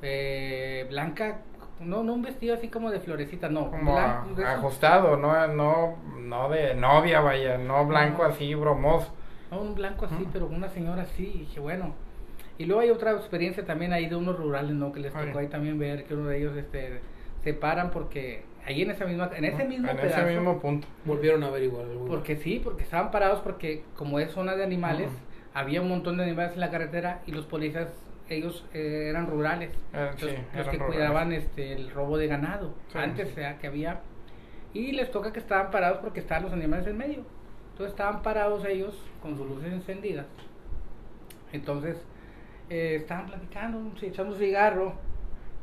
[0.00, 1.40] eh, blanca,
[1.78, 5.96] no, no un vestido así como de florecita, no, Como a- blanco, ajustado, no no
[6.22, 8.30] no de novia, vaya, no blanco No.
[8.30, 9.12] así bromoso.
[9.50, 11.92] No, un blanco así, pero una señora así, y dije, bueno.
[12.56, 14.90] Y luego hay otra experiencia también ahí de unos rurales, ¿no?
[14.90, 15.26] Que les Ay.
[15.26, 17.02] tocó ahí también ver que uno de ellos, este,
[17.44, 20.88] se paran porque ahí en esa misma, en ese mismo en pedazo, ese mismo punto.
[21.04, 21.84] Volvieron a averiguar.
[22.08, 25.10] porque sí, porque estaban parados porque como es zona de animales.
[25.58, 27.88] Había un montón de animales en la carretera y los policías,
[28.28, 30.86] ellos eh, eran rurales, Eh, los, sí, los eran que rurales.
[30.86, 33.34] cuidaban este, el robo de ganado, Sí, antes sí.
[33.36, 34.00] sea, que había,
[34.74, 37.22] y les toca que estaban parados porque estaban los animales en medio.
[37.72, 40.26] Entonces estaban parados ellos con sus luces encendidas.
[41.52, 41.96] Entonces
[42.68, 44.94] eh, estaban platicando, echando un cigarro,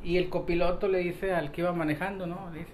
[0.03, 2.49] y el copiloto le dice al que iba manejando, ¿no?
[2.51, 2.73] Le dice,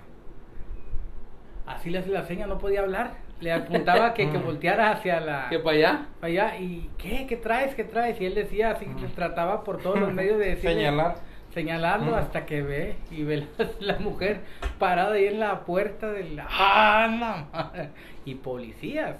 [1.67, 3.13] así le hace la seña, no podía hablar.
[3.41, 6.05] Le apuntaba que, que volteara hacia la ¿Qué para allá?
[6.21, 7.25] allá y ¿qué?
[7.27, 7.73] ¿Qué traes?
[7.75, 8.19] ¿Qué traes?
[8.19, 11.15] Y él decía así, que trataba por todos los medios de decirle- Señalar.
[11.53, 14.41] señalarlo hasta que ve y ve la, la mujer
[14.77, 17.89] parada ahí en la puerta del ¡Ah, la madre!
[18.25, 19.15] y policías.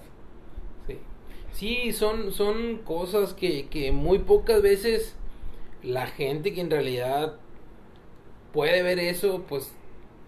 [0.86, 1.00] Sí,
[1.54, 5.16] sí son, son cosas que, que muy pocas veces
[5.82, 7.36] la gente que en realidad
[8.52, 9.74] puede ver eso, pues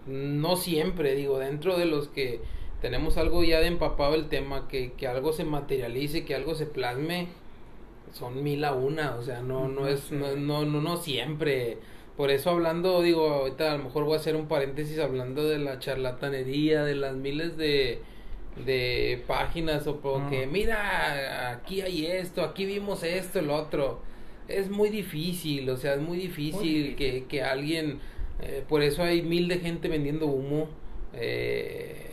[0.06, 2.40] no siempre, digo, dentro de los que
[2.82, 6.66] tenemos algo ya de empapado el tema, que, que algo se materialice, que algo se
[6.66, 7.28] plasme,
[8.12, 11.78] son mil a una, o sea, no, no es, no, no, no, no siempre.
[12.16, 15.58] Por eso hablando, digo, ahorita a lo mejor voy a hacer un paréntesis hablando de
[15.58, 18.02] la charlatanería, de las miles de,
[18.66, 20.46] de páginas o porque Ah.
[20.50, 24.00] mira, aquí hay esto, aquí vimos esto, el otro.
[24.48, 26.96] Es muy difícil, o sea, es muy difícil, Muy difícil.
[26.96, 28.00] Que, que alguien,
[28.42, 30.68] eh, por eso hay mil de gente vendiendo humo,
[31.14, 32.11] eh,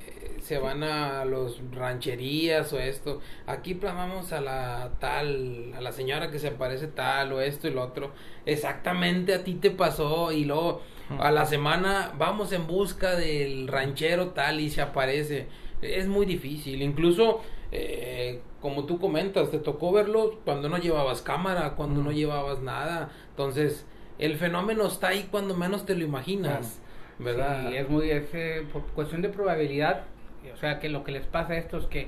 [0.49, 6.31] se van a los rancherías o esto, aquí plasmamos a la tal, a la señora
[6.31, 8.13] que se parece tal o esto y lo otro,
[8.47, 10.81] exactamente a ti te pasó y luego
[11.19, 15.45] a la semana vamos en busca del ranchero tal y se aparece,
[15.83, 21.75] es muy difícil, incluso eh, como tú comentas, te tocó verlo cuando no llevabas cámara,
[21.75, 23.85] cuando no llevabas nada, entonces
[24.17, 26.81] el fenómeno está ahí cuando menos te lo imaginas,
[27.19, 27.69] ¿verdad?
[27.69, 30.05] Sí, es muy, es eh, por cuestión de probabilidad,
[30.53, 32.07] o sea, que lo que les pasa a estos que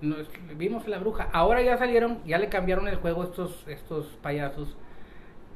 [0.00, 4.76] nos- vimos la bruja, ahora ya salieron, ya le cambiaron el juego estos, estos payasos.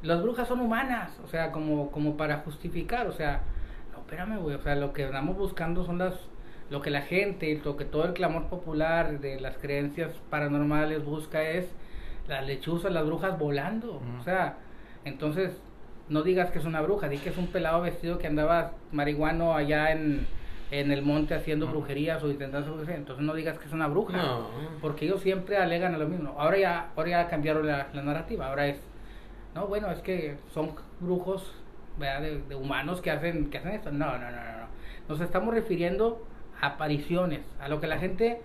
[0.03, 3.43] Las brujas son humanas, o sea, como, como para justificar, o sea,
[3.93, 6.15] no, espérame, güey, o sea, lo que andamos buscando son las,
[6.71, 11.43] lo que la gente, lo que todo el clamor popular de las creencias paranormales busca
[11.43, 11.67] es
[12.29, 14.01] las lechuzas, las brujas volando.
[14.19, 14.57] O sea,
[15.05, 15.61] entonces
[16.09, 19.55] no digas que es una bruja, di que es un pelado vestido que andaba marihuano
[19.55, 20.27] allá en,
[20.71, 24.41] en el monte haciendo brujerías o intentando hacer Entonces no digas que es una bruja,
[24.81, 26.35] porque ellos siempre alegan a lo mismo.
[26.39, 28.81] Ahora ya, ahora ya cambiaron la, narrativa, ahora es,
[29.55, 31.53] no, bueno, es que son brujos
[31.99, 33.91] De, de, humanos que hacen, que hacen esto.
[33.91, 34.67] No, no, no, no.
[35.09, 36.25] Nos estamos refiriendo
[36.61, 38.41] apariciones, a lo que la gente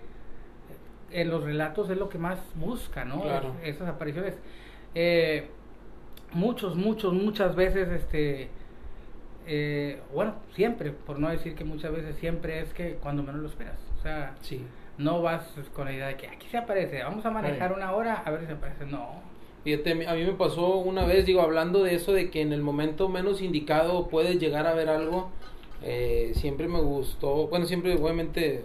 [1.10, 3.22] en los relatos es lo que más busca, ¿no?
[3.62, 4.38] esas apariciones.
[4.94, 5.48] Eh,
[6.32, 8.50] muchos, muchos, muchas veces, este,
[9.46, 13.48] eh, bueno, siempre, por no decir que muchas veces, siempre es que cuando menos lo
[13.48, 13.78] esperas.
[13.98, 14.64] O sea, sí.
[14.98, 18.22] no vas con la idea de que aquí se aparece, vamos a manejar una hora
[18.24, 18.86] a ver si se aparece.
[18.86, 19.22] No.
[19.64, 22.62] Fíjate, a mí me pasó una vez, digo, hablando de eso, de que en el
[22.62, 25.30] momento menos indicado puedes llegar a ver algo
[25.82, 28.64] eh, siempre me gustó, bueno, siempre obviamente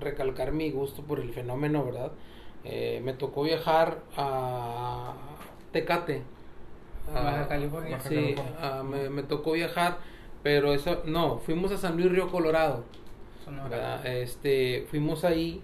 [0.00, 2.12] recalcar mi gusto por el fenómeno, ¿verdad?
[2.64, 5.14] Eh, me tocó viajar a
[5.72, 6.22] Tecate.
[7.14, 8.00] A Baja California.
[8.00, 8.34] Sí,
[9.10, 9.98] me, tocó viajar,
[10.42, 12.84] pero eso, no, fuimos a San Luis Río Colorado.
[14.04, 15.62] Este, fuimos ahí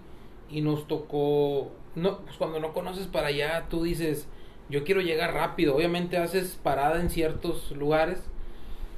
[0.49, 4.27] y nos tocó, no, pues cuando no conoces para allá, tú dices,
[4.69, 5.75] yo quiero llegar rápido.
[5.75, 8.23] Obviamente haces parada en ciertos lugares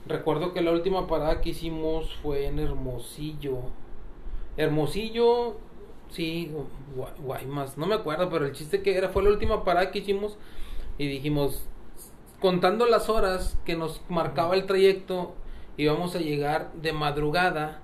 [0.05, 3.59] Recuerdo que la última parada que hicimos fue en Hermosillo.
[4.57, 5.57] Hermosillo,
[6.09, 6.51] sí,
[7.23, 10.37] Guaymas, no me acuerdo, pero el chiste que era fue la última parada que hicimos
[10.97, 11.63] y dijimos,
[12.41, 15.33] contando las horas que nos marcaba el trayecto,
[15.77, 17.79] íbamos a llegar de madrugada.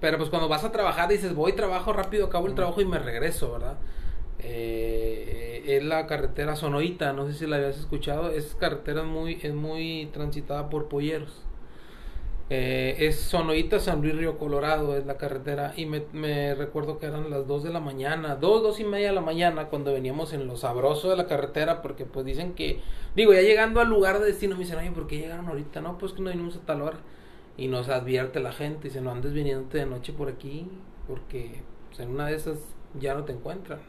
[0.00, 2.98] Pero pues cuando vas a trabajar dices, voy, trabajo rápido, acabo el trabajo y me
[2.98, 3.76] regreso, ¿verdad?
[4.40, 9.54] Eh, es la carretera Sonoita, no sé si la habías escuchado, es carretera muy, es
[9.54, 11.42] muy transitada por polleros.
[12.54, 17.30] Eh, es Sonoita San Luis Río Colorado, es la carretera, y me, recuerdo que eran
[17.30, 20.46] las 2 de la mañana, 2, 2 y media de la mañana, cuando veníamos en
[20.46, 22.82] lo sabroso de la carretera, porque pues dicen que,
[23.16, 25.80] digo, ya llegando al lugar de destino, me dicen, oye, ¿por qué llegaron ahorita?
[25.80, 26.98] No, pues que no venimos a tal hora.
[27.56, 30.68] Y nos advierte la gente, dice, no andes viniendo de noche por aquí,
[31.08, 32.58] porque pues, en una de esas
[33.00, 33.80] ya no te encuentran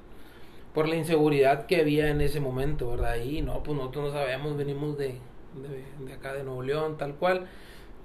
[0.73, 3.17] por la inseguridad que había en ese momento, ¿verdad?
[3.17, 5.17] Y no, pues nosotros no sabemos, venimos de,
[6.05, 7.49] de, acá de Nuevo León, tal cual.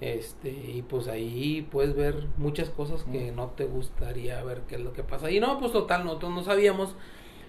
[0.01, 4.81] Este, y pues ahí puedes ver muchas cosas que no te gustaría ver qué es
[4.81, 5.29] lo que pasa.
[5.31, 6.95] Y no, pues total, nosotros no sabíamos.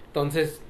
[0.07, 0.61] Entonces,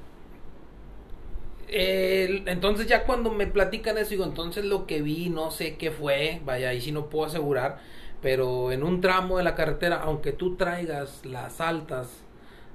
[1.68, 6.40] entonces ya cuando me platican eso, digo, entonces lo que vi, no sé qué fue,
[6.44, 7.78] vaya, ahí sí no puedo asegurar,
[8.20, 12.22] pero en un tramo de la carretera, aunque tú traigas las altas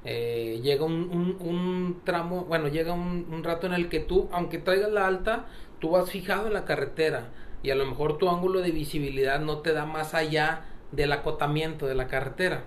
[0.10, 4.92] eh, llega un, un, tramo, bueno, llega un, rato en el que tú, aunque traigas
[4.92, 5.48] la alta,
[5.80, 7.30] tú vas fijado en la carretera
[7.64, 11.88] y a lo mejor tu ángulo de visibilidad no te da más allá del acotamiento
[11.88, 12.64] de la carretera.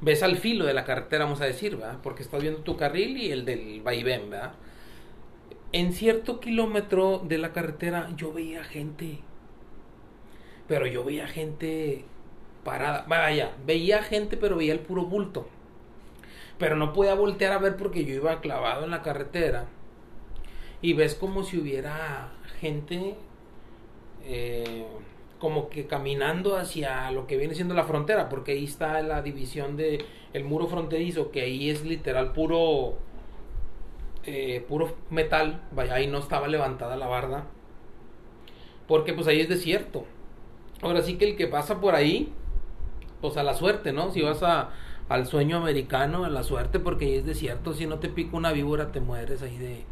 [0.00, 1.98] Ves al filo de la carretera, vamos a decir, ¿verdad?
[2.02, 4.52] Porque estás viendo tu carril y el del vaivén, ¿verdad?
[5.72, 9.18] En cierto kilómetro de la carretera yo veía gente,
[10.66, 12.04] pero yo veía gente
[12.64, 15.48] parada, vaya, veía gente pero veía el puro bulto
[16.58, 19.66] pero no podía voltear a ver porque yo iba clavado en la carretera.
[20.82, 23.16] Y ves como si hubiera gente
[24.28, 24.84] eh,
[25.38, 29.76] como que caminando hacia lo que viene siendo la frontera, porque ahí está la división
[29.76, 32.98] de el muro fronterizo, que ahí es literal puro
[34.24, 37.46] eh, puro metal, vaya, ahí no estaba levantada la barda,
[38.86, 40.04] porque pues ahí es desierto.
[40.82, 42.30] Ahora sí que el que pasa por ahí,
[43.22, 44.10] pues a la suerte, ¿no?
[44.10, 44.70] Si vas a,
[45.08, 48.92] al sueño americano, a la suerte, porque es desierto, si no te pica una víbora
[48.92, 49.84] te mueres ahí de,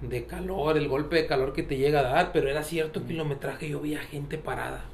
[0.00, 3.06] de calor, el golpe de calor que te llega a dar, pero era cierto mm.
[3.06, 4.84] kilometraje, yo veía gente parada.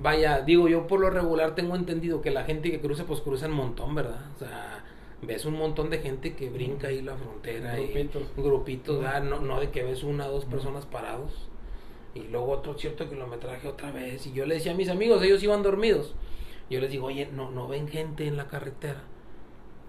[0.00, 3.46] Vaya, digo, yo por lo regular tengo entendido que la gente que cruza, pues cruza
[3.46, 4.26] un montón, ¿verdad?
[4.36, 4.84] O sea,
[5.22, 7.76] ves un montón de gente que brinca ahí la frontera.
[7.76, 8.22] Grupitos.
[8.36, 11.48] Y, grupitos, no, no de que ves una o dos personas parados.
[12.14, 14.26] Y luego otro cierto kilometraje otra vez.
[14.26, 16.14] Y yo le decía a mis amigos, ellos iban dormidos.
[16.70, 19.02] Yo les digo, oye, no, no ven gente en la carretera.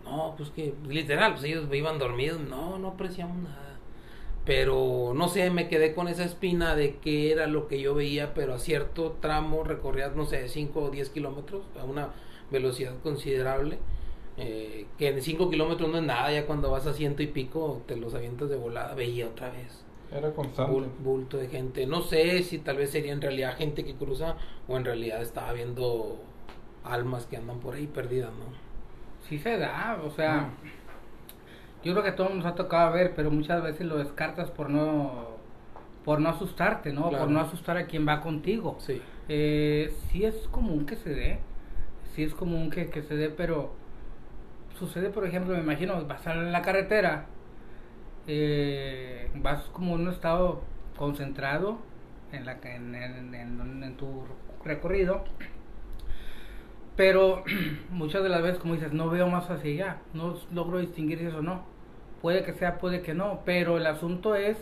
[0.05, 2.41] No, pues que, literal, pues ellos iban dormidos.
[2.41, 3.72] No, no apreciamos nada.
[4.45, 8.33] Pero no sé, me quedé con esa espina de qué era lo que yo veía,
[8.33, 12.09] pero a cierto tramo recorría, no sé, 5 o 10 kilómetros, a una
[12.51, 13.77] velocidad considerable.
[14.35, 17.83] Eh, que en 5 kilómetros no es nada, ya cuando vas a ciento y pico
[17.87, 19.85] te los avientas de volada, veía otra vez.
[20.11, 20.89] Era constante.
[20.99, 21.87] bulto de gente.
[21.87, 24.35] No sé si tal vez sería en realidad gente que cruza
[24.67, 26.19] o en realidad estaba viendo
[26.83, 28.45] almas que andan por ahí perdidas, ¿no?
[29.27, 30.51] Sí se da, o sea,
[31.83, 34.69] yo creo que a todos nos ha tocado ver, pero muchas veces lo descartas por
[34.69, 35.33] no
[36.05, 37.09] por no asustarte, ¿no?
[37.09, 38.75] Por no asustar a quien va contigo.
[38.79, 39.01] Sí.
[39.29, 41.39] Eh, sí es común que se dé.
[42.13, 43.73] sí es común que, que se dé, pero
[44.77, 47.25] sucede, por ejemplo, me imagino, vas a la carretera,
[48.27, 50.61] eh, vas como en un estado
[50.97, 51.79] concentrado
[52.31, 54.25] en, la, en, en, en tu
[54.63, 55.23] recorrido,
[56.95, 57.43] pero
[57.89, 61.25] muchas de las veces, como dices, no veo más hacia allá, no logro distinguir si
[61.25, 61.72] eso no.
[62.23, 64.57] Puede que sea, puede que no, pero el asunto es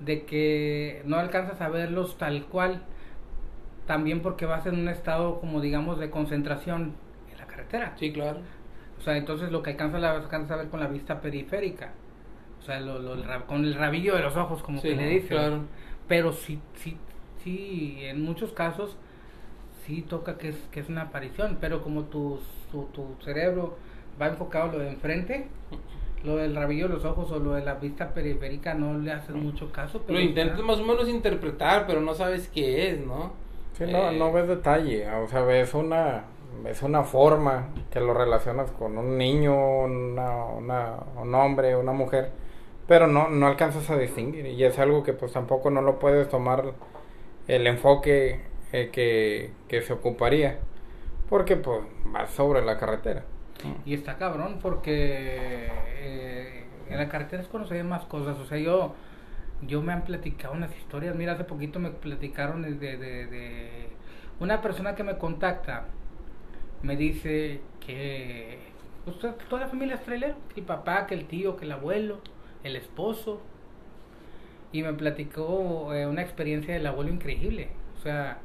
[0.00, 2.82] de que no alcanzas a verlos tal cual,
[3.86, 6.94] también porque vas en un estado como digamos de concentración
[7.32, 7.96] en la carretera.
[7.98, 8.40] Sí, claro.
[8.98, 11.92] O sea, entonces lo que alcanzas, la, alcanzas a ver con la vista periférica.
[12.60, 15.28] O sea, lo, lo, con el rabillo de los ojos, como Sí, que le dicen.
[15.28, 15.60] claro.
[16.08, 16.96] Pero sí, sí,
[17.44, 18.96] sí, en muchos casos
[19.84, 22.40] sí toca que es, que es una aparición, pero como tu,
[22.72, 23.78] tu, tu cerebro
[24.20, 25.48] va enfocado a lo de enfrente,
[26.26, 29.34] lo del rabillo de los ojos o lo de la vista periférica no le haces
[29.34, 30.02] mucho caso.
[30.06, 33.32] Pero Lo intentas más o menos interpretar, pero no sabes qué es, ¿no?
[33.72, 36.24] Sí, no, Eh, no ves detalle, o sea, ves una,
[36.64, 42.32] ves una forma que lo relacionas con un niño, una, una, un hombre, una mujer,
[42.86, 46.28] pero no, no alcanzas a distinguir y es algo que pues tampoco no lo puedes
[46.28, 46.72] tomar
[47.48, 48.40] el enfoque
[48.72, 50.58] eh, que, que se ocuparía,
[51.28, 53.24] porque pues vas sobre la carretera.
[53.84, 58.38] Y está cabrón porque eh, en la carretera es cuando se ven más cosas.
[58.38, 58.94] O sea, yo,
[59.62, 61.14] yo me han platicado unas historias.
[61.16, 63.88] Mira, hace poquito me platicaron de, de,
[64.40, 65.86] una persona que me contacta.
[66.82, 68.58] Me dice que
[69.04, 70.36] pues, to- toda la familia es trailero.
[70.54, 72.20] Que el papá, que el tío, que el abuelo,
[72.64, 73.40] el esposo.
[74.72, 77.68] Y me platicó eh, una experiencia del abuelo increíble.
[77.98, 78.38] O sea,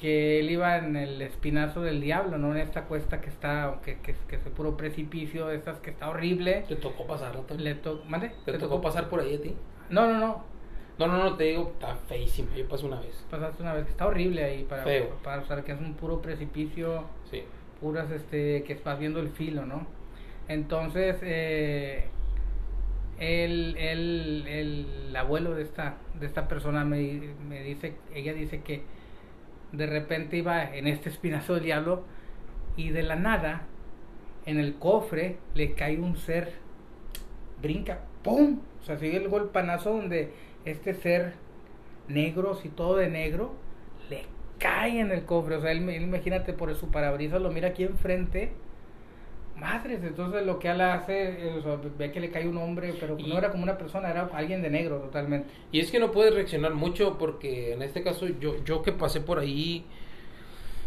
[0.00, 2.52] que él iba en el espinazo del diablo, ¿no?
[2.52, 6.08] En esta cuesta que está, que, que, que es el puro precipicio, estas que está
[6.08, 6.64] horrible.
[6.66, 7.44] Te tocó pasar, ¿no?
[7.58, 8.32] Le to ¿Mande?
[8.46, 9.54] ¿Te, tocó pasar por ahí a ti?
[9.90, 10.44] No, no, no.
[10.98, 12.48] No, no, no, te digo, está feísimo.
[12.56, 13.26] Yo pasé una vez.
[13.30, 15.18] Pasaste una vez que está horrible ahí para, Feo.
[15.22, 17.42] para usar que es un puro precipicio, Sí.
[17.78, 19.86] puras, este, que estás viendo el filo, ¿no?
[20.48, 22.06] Entonces, eh,
[23.18, 28.82] el, el, el abuelo de esta, de esta persona me, me dice, ella dice que
[29.72, 32.04] de repente iba en este espinazo del diablo
[32.76, 33.62] y de la nada,
[34.46, 36.54] en el cofre, le cae un ser,
[37.60, 38.60] brinca, ¡pum!
[38.80, 40.32] O sea, sigue el golpanazo donde
[40.64, 41.34] este ser
[42.08, 43.52] negro, si todo de negro,
[44.08, 44.24] le
[44.58, 45.56] cae en el cofre.
[45.56, 48.52] O sea, él, él, imagínate por su parabrisas, lo mira aquí enfrente.
[49.60, 52.94] Madres, entonces lo que él hace, eh, o sea, ve que le cae un hombre,
[52.98, 55.48] pero Y- no era como una persona, era alguien de negro totalmente.
[55.70, 59.20] Y es que no puedes reaccionar mucho porque en este caso yo, yo que pasé
[59.20, 59.84] por ahí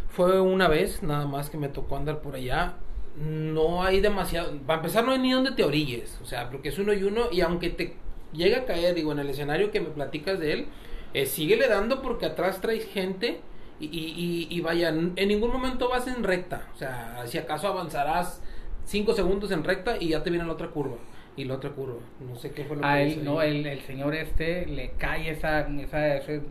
[0.09, 2.75] fue una vez nada más que me tocó andar por allá.
[3.17, 6.79] No hay demasiado, para empezar no hay ni donde te orilles, o sea, porque es
[6.79, 7.95] uno y uno y aunque te
[8.33, 10.65] llega a caer, digo, en el escenario que me platicas de él,
[11.13, 13.39] eh, síguele dando porque atrás traes gente
[13.79, 18.41] y, y vaya, en ningún momento vas en recta, o sea, si acaso avanzarás
[18.85, 20.97] cinco segundos en recta y ya te viene la otra curva
[21.35, 23.65] y la otra curva, no sé qué fue lo que A hizo él, no, el,
[23.65, 26.41] el señor este le cae esa, esa, ese,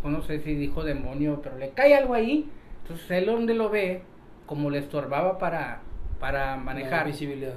[0.00, 2.50] pues no sé si dijo demonio, pero le cae algo ahí.
[2.82, 4.02] Entonces él donde lo ve,
[4.46, 5.82] como le estorbaba para,
[6.18, 7.06] para La manejar.
[7.06, 7.54] visibilidad.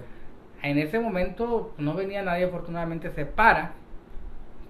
[0.62, 3.74] En ese momento no venía nadie, afortunadamente se para,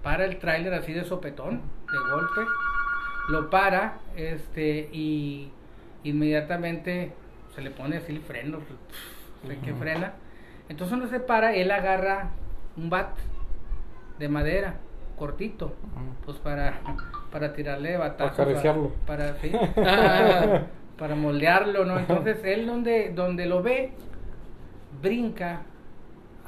[0.02, 1.60] para el tráiler así de sopetón,
[1.92, 2.40] de golpe,
[3.28, 5.50] lo para, este, y
[6.04, 7.12] inmediatamente
[7.54, 8.60] se le pone así el freno,
[9.44, 10.12] de que frena.
[10.68, 12.30] Entonces cuando se para, él agarra
[12.76, 13.16] un bat
[14.18, 14.74] de madera,
[15.18, 15.74] cortito,
[16.24, 16.80] pues para,
[17.30, 18.38] para tirarle batazos.
[18.38, 18.92] a- acariciarlo.
[19.06, 20.66] Para, sí, para,
[20.98, 21.98] para moldearlo, ¿no?
[21.98, 23.92] Entonces él donde, donde lo ve,
[25.00, 25.62] brinca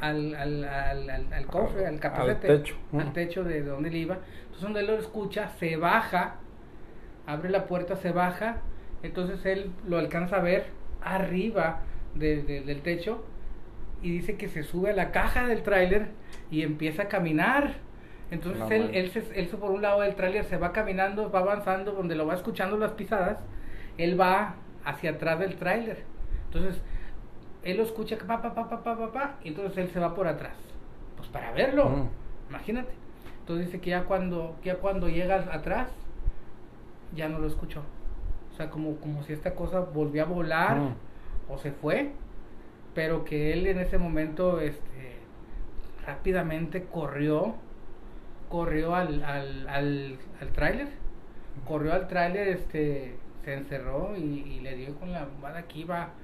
[0.01, 2.77] al, al, al, al, al cofre, al capacete, techo.
[2.99, 4.19] al techo de donde él iba.
[4.43, 6.37] Entonces donde él lo escucha, se baja,
[7.27, 8.57] abre la puerta, se baja,
[9.03, 10.67] entonces él lo alcanza a ver
[11.03, 11.81] arriba
[12.19, 13.25] de- de- del techo
[14.03, 16.09] y dice que se sube a la caja del tráiler
[16.51, 17.75] y empieza a caminar.
[18.31, 21.41] Entonces No él, él, se, él por un lado del tráiler se va caminando, va
[21.41, 23.39] avanzando, donde lo va escuchando las pisadas,
[23.97, 26.05] él va hacia atrás del tráiler.
[26.47, 26.81] Entonces
[27.65, 30.15] él lo escucha, pa, pa, pa, pa, pa, pa, pa, y entonces él se va
[30.15, 30.55] por atrás.
[31.17, 32.09] Pues para verlo, Mm.
[32.51, 32.93] imagínate.
[33.41, 35.89] Entonces dice que ya cuando, que ya cuando llega atrás,
[37.17, 37.83] ya no lo escuchó.
[38.53, 40.95] O sea, como, como si esta cosa volvió a volar Mm.
[41.49, 42.13] O se fue,
[42.95, 45.19] pero que él en ese momento este,
[46.07, 47.57] rápidamente corrió,
[48.49, 50.89] corrió al, al, al, al tráiler,
[51.65, 56.15] corrió al tráiler, este, se encerró y, y le dio con la almohada que iba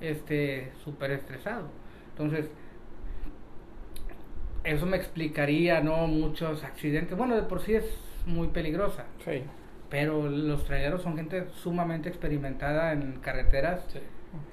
[0.00, 1.70] este, súper estresado.
[2.10, 2.50] Entonces,
[4.64, 6.06] eso me explicaría, ¿no?
[6.06, 7.16] Muchos accidentes.
[7.16, 7.86] Bueno, de por sí es
[8.26, 9.06] muy peligrosa.
[9.24, 9.44] Sí.
[9.88, 13.84] pero los traileros son gente sumamente experimentada en carreteras.
[13.92, 14.00] Sí.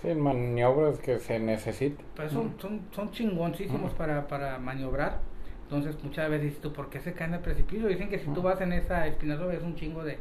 [0.02, 2.06] Sí, maniobras que se necesiten.
[2.16, 5.20] Pues son, son, son chingoncísimos para, para maniobrar.
[5.64, 7.88] Entonces muchas veces dices tú, ¿por qué se caen al precipicio?
[7.88, 10.18] Dicen que si tú vas en esa espinazo ves un chingo de,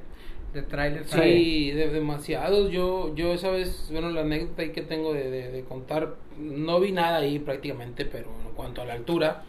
[0.55, 1.11] de trailers.
[1.11, 2.70] Sí, de, demasiados.
[2.70, 6.80] Yo, yo esa vez, bueno, la anécdota ahí que tengo de, de, de contar, no
[6.80, 9.42] vi nada ahí prácticamente, pero en cuanto a la altura,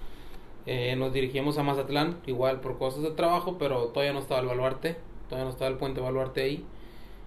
[0.66, 4.48] eh, nos dirigimos a Mazatlán, igual por cosas de trabajo, pero todavía no estaba el
[4.48, 4.98] baluarte,
[5.30, 6.66] todavía no estaba el puente baluarte ahí.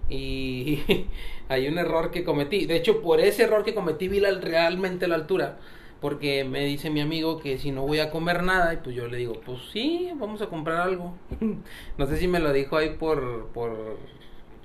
[0.09, 0.83] Y
[1.49, 2.65] hay un error que cometí.
[2.65, 5.57] De hecho, por ese error que cometí vi la, realmente la altura.
[6.01, 9.07] Porque me dice mi amigo que si no voy a comer nada, y pues yo
[9.07, 11.17] le digo, pues sí, vamos a comprar algo.
[11.97, 13.97] no sé si me lo dijo ahí por, por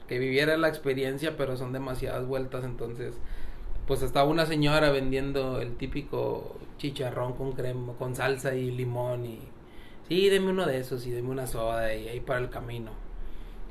[0.08, 3.14] que viviera la experiencia, pero son demasiadas vueltas, entonces
[3.86, 9.40] pues estaba una señora vendiendo el típico chicharrón con crema, con salsa y limón y
[10.08, 13.03] sí, deme uno de esos y deme una soda y ahí para el camino.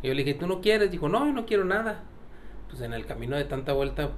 [0.03, 0.91] Y yo le dije, ¿tú no quieres?
[0.91, 2.03] Dijo, no, no quiero nada.
[2.69, 4.11] Pues en el camino de tanta vuelta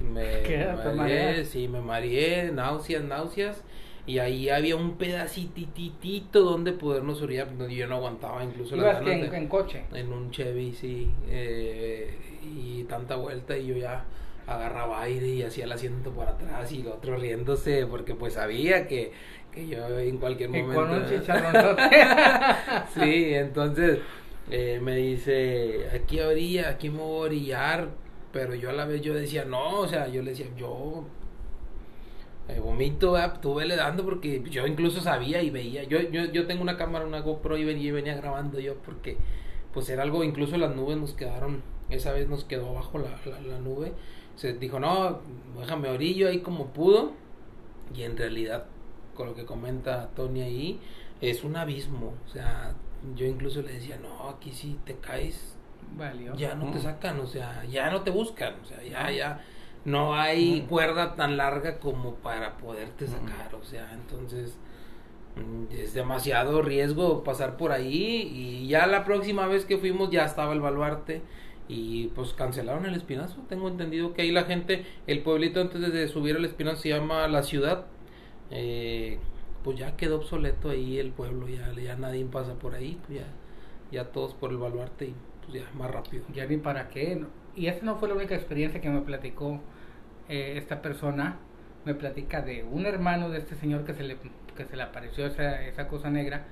[0.00, 0.58] me, ¿Qué?
[0.58, 3.62] me ¿Te mareé, sí, me mareé, náuseas, náuseas.
[4.06, 7.48] Y ahí había un pedacititito donde podernos orillar.
[7.68, 9.84] y Yo no aguantaba incluso que ganas en, de- en coche.
[9.92, 14.04] en un Chevy, sí, eh, y tanta vuelta y yo ya
[14.46, 18.86] agarraba aire y hacía el asiento por atrás y el otro riéndose porque pues sabía
[18.88, 19.12] que,
[19.52, 20.74] que yo en cualquier Y momento...
[20.74, 21.82] con un chicharronzote.
[22.94, 23.98] sí, entonces
[24.50, 27.88] eh, me dice, aquí orilla, aquí me voy a orillar,
[28.32, 31.04] pero yo a la vez yo decía, no, o sea, yo le decía, yo
[32.48, 33.40] eh, vomito, ¿verdad?
[33.40, 37.06] tú vele dando porque yo incluso sabía y veía, yo, yo, yo tengo una cámara,
[37.06, 39.18] una GoPro y venía, venía grabando yo porque
[39.74, 43.40] pues era algo, incluso las nubes nos quedaron, esa vez nos quedó abajo la, la,
[43.40, 43.92] la nube,
[44.34, 45.20] se dijo, no,
[45.60, 47.12] déjame orillo ahí como pudo
[47.94, 48.64] y en realidad
[49.14, 50.80] con lo que comenta Tony ahí
[51.20, 52.74] es un abismo, o sea,
[53.14, 55.56] yo incluso le decía, no, aquí si te caes
[55.96, 56.34] Valió.
[56.34, 56.82] ya no te Mm.
[56.82, 59.44] sacan, o sea, ya no te buscan, o sea, ya, ya
[59.84, 64.58] no hay cuerda tan larga como para poderte sacar, o sea, entonces
[65.36, 70.24] mm, es demasiado riesgo pasar por ahí y ya la próxima vez que fuimos ya
[70.24, 71.22] estaba el baluarte
[71.68, 76.08] y pues cancelaron el espinazo, tengo entendido que ahí la gente, el pueblito antes de
[76.08, 77.86] subir al espinazo se llama La Ciudad,
[78.50, 79.18] eh,
[79.68, 83.26] pues ya quedó obsoleto ahí el pueblo, ya, ya nadie pasa por ahí, pues ya,
[83.92, 86.24] ya todos por el baluarte y pues ya más rápido.
[86.32, 87.22] Ya ni para qué.
[87.54, 89.60] Y esa no fue la única experiencia que me platicó
[90.30, 91.36] eh, esta persona.
[91.84, 94.16] Me platica de un hermano de este señor que se le,
[94.56, 96.46] que se le apareció esa, esa cosa negra.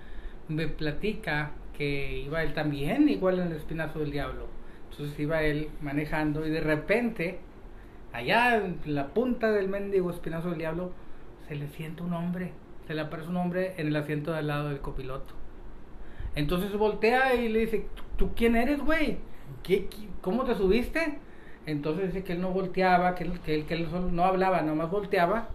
[0.48, 4.46] Me platica que iba él también, igual en el espinazo del diablo.
[4.90, 7.38] Entonces iba él manejando y de repente,
[8.12, 10.92] allá en la punta del mendigo espinazo del diablo,
[11.48, 12.52] se le siente un hombre.
[12.86, 15.34] Se le aparece un hombre en el asiento de al lado del copiloto.
[16.34, 19.18] Entonces voltea y le dice, ¿tú quién eres, güey?
[19.62, 21.18] ¿Qué, qué- cómo te subiste?
[21.66, 24.62] Entonces dice que él no volteaba, que él, que él, que él solo no hablaba,
[24.62, 25.48] nomás volteaba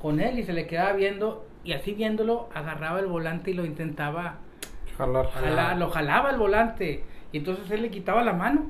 [0.00, 3.64] con él y se le quedaba viendo y así viéndolo agarraba el volante y lo
[3.64, 4.36] intentaba
[4.96, 5.28] Jalar.
[5.30, 8.66] jalar, lo jalaba el volante y entonces él le quitaba la mano.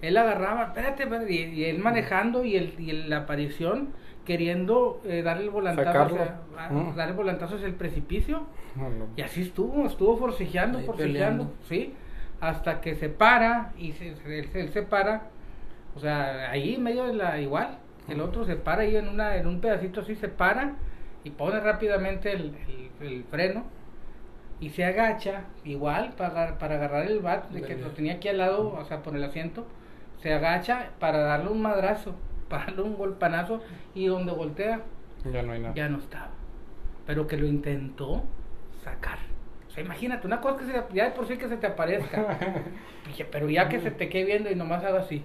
[0.00, 3.88] Él agarraba, espérate, espérate, y, y él manejando y, el, y la aparición
[4.28, 6.94] queriendo eh, darle el volantazo hacia, a- Mm.
[6.94, 8.42] dar el volantazo hacia el precipicio.
[8.76, 9.06] No, no.
[9.16, 11.52] Y así estuvo, estuvo forcejeando, Ahí forcejeando, peleando.
[11.68, 11.94] sí,
[12.40, 15.22] hasta que se para y se, él, se- él se para,
[15.96, 19.36] o sea, ahí en medio de la igual, el otro se para ahí en una
[19.36, 20.74] en un pedacito así se para
[21.24, 22.54] y pone rápidamente el,
[23.00, 23.64] el- el freno
[24.60, 28.38] y se agacha igual para, para agarrar el bat de que lo tenía aquí al
[28.38, 29.66] lado, o sea, por el asiento,
[30.22, 32.14] se agacha para darle un madrazo,
[32.48, 33.60] para un golpanazo
[33.94, 34.82] y donde voltea
[35.32, 35.74] Ya no hay nada.
[35.74, 36.30] ya no estaba.
[37.06, 38.22] Pero que lo intentó
[38.82, 39.18] sacar.
[39.66, 42.38] O sea, imagínate, una cosa que se, ya de por sí que se te aparezca.
[43.06, 45.24] Dije, pero ya que se te quede viendo y nomás haga así.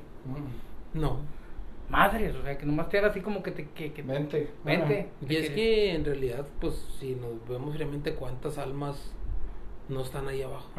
[0.94, 1.20] No.
[1.90, 3.68] Madres, o sea, que nomás te haga así como que te...
[3.70, 4.50] Que, que- Vente.
[4.64, 5.10] Vente.
[5.28, 9.14] Y es que en realidad, pues si nos vemos realmente cuántas almas
[9.90, 10.70] no están ahí abajo.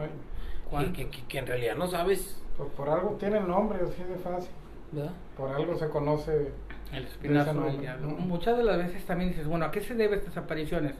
[0.73, 4.03] Ay, que, que- que en realidad no sabes, pues por algo tiene el nombre, así
[4.03, 4.51] de fácil.
[4.95, 5.13] ¿Verdad?
[5.37, 6.53] Por algo se conoce.
[6.93, 8.07] El espinazo Ese del nombre, diablo.
[8.07, 8.17] ¿no?
[8.17, 10.95] Muchas de las veces también dices, bueno, ¿a qué se deben estas apariciones?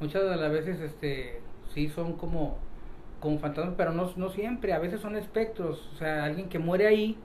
[0.00, 1.40] Muchas de las veces, este,
[1.74, 2.58] sí son como,
[3.20, 4.72] como fantasmas, pero no, no siempre.
[4.72, 5.90] A veces son espectros.
[5.94, 7.18] O sea, alguien que muere ahí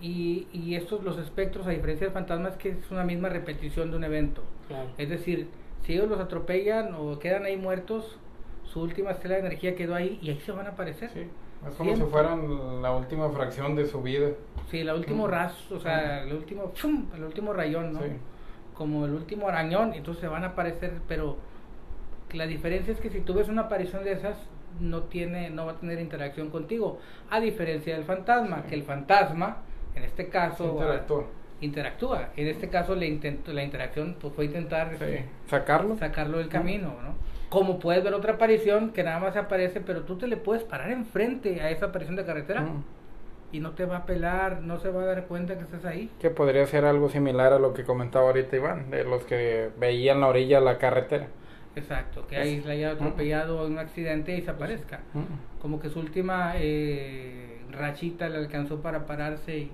[0.00, 3.90] y, y estos, los espectros, a diferencia del fantasma, es que es una misma repetición
[3.90, 4.42] de un evento.
[4.68, 4.90] Claro.
[4.98, 5.48] Es decir,
[5.82, 8.18] si ellos los atropellan o quedan ahí muertos,
[8.64, 11.10] su última estela de energía quedó ahí y ahí se van a aparecer.
[11.14, 11.28] Sí.
[11.68, 12.06] Es como Siempre.
[12.06, 14.28] si fueran la última fracción de su vida.
[14.70, 15.30] Sí, el último Mm.
[15.30, 17.06] ras, o sea, el último, ¡fum!
[17.14, 18.00] el último rayón, ¿no?
[18.00, 18.06] Sí.
[18.74, 21.36] Como el último arañón, entonces se van a aparecer, pero
[22.32, 24.36] la diferencia es que si tú ves una aparición de esas,
[24.80, 26.98] no tiene, no va a tener interacción contigo,
[27.30, 29.58] a diferencia del fantasma, que el fantasma,
[29.94, 31.24] en este caso, Interactúa.
[31.62, 32.28] interactúa.
[32.36, 35.24] En este caso, intento, la interacción pues, fue intentar Sí.
[35.48, 35.96] Sacarlo.
[35.96, 37.14] sacarlo del camino, ¿no?
[37.48, 40.90] Como puedes ver otra aparición que nada más aparece, pero tú te le puedes parar
[40.90, 42.84] enfrente a esa aparición de carretera Mm.
[43.52, 46.10] y no te va a pelar, no se va a dar cuenta que estás ahí.
[46.18, 50.20] Que podría ser algo similar a lo que comentaba ahorita Iván, de los que veían
[50.20, 51.28] la orilla de la carretera.
[51.76, 55.00] Exacto, que ahí le haya atropellado en un accidente y se aparezca.
[55.14, 55.60] Mm.
[55.60, 59.70] Como que su última eh, rachita le alcanzó para pararse y,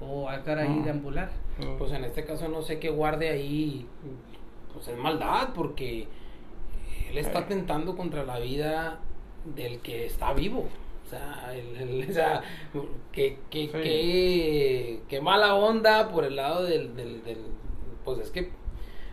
[0.00, 0.84] o estar ahí Mm.
[0.84, 1.28] de ambular.
[1.78, 3.86] Pues en este caso no sé qué guarde ahí,
[4.72, 6.06] pues es maldad, porque
[7.14, 7.42] él está Eh.
[7.42, 8.98] atentando contra la vida
[9.44, 10.68] del que está vivo.
[11.06, 12.42] O sea, el- el- o sea,
[13.12, 15.20] qué, qué, Sí.
[15.20, 17.52] mala onda por el lado del, del, del-
[18.04, 18.50] Pues es que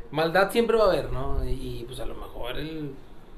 [0.09, 1.47] maldad siempre va a haber, ¿no?
[1.47, 2.91] Y pues a lo mejor él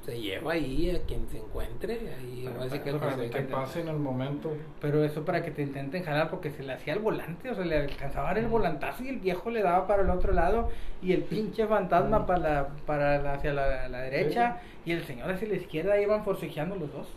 [0.04, 1.94] se lleva ahí a quien se encuentre.
[2.18, 4.52] Ahí decir que Para que pase en el momento.
[4.80, 7.64] Pero eso para que te intenten jalar porque se le hacía el volante, o sea,
[7.64, 10.68] le alcanzaba el volantazo y el viejo le daba para el otro lado
[11.02, 15.30] y el pinche fantasma para la, para la- hacia la, la derecha y el señor
[15.30, 17.08] hacia la izquierda iban forcejeando los dos.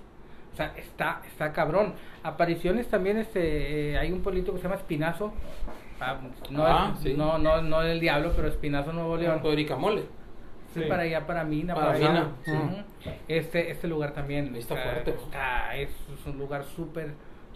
[0.53, 1.93] O sea, está, está cabrón.
[2.23, 5.31] Apariciones también, este, eh, hay un pueblito que se llama Espinazo.
[5.99, 6.19] Ah,
[6.49, 7.13] no, Ah, es- sí.
[7.15, 9.41] no, no, no el diablo, pero Espinazo, Nuevo León.
[9.77, 10.03] Mole.
[10.83, 11.97] Sí, para allá, para Mina, Para para.
[11.99, 12.85] Mina.
[13.27, 15.21] Este, este lugar también Está fuerte, ¿no?
[15.21, 17.11] está- es, es un lugar súper,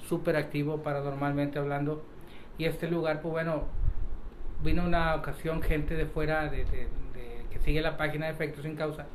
[0.08, 2.04] súper activo paranormalmente hablando.
[2.58, 3.64] Y este lugar, pues bueno,
[4.64, 8.64] vino una ocasión gente de fuera de, de- de- que sigue la página de Efectos
[8.64, 9.06] sin Causa.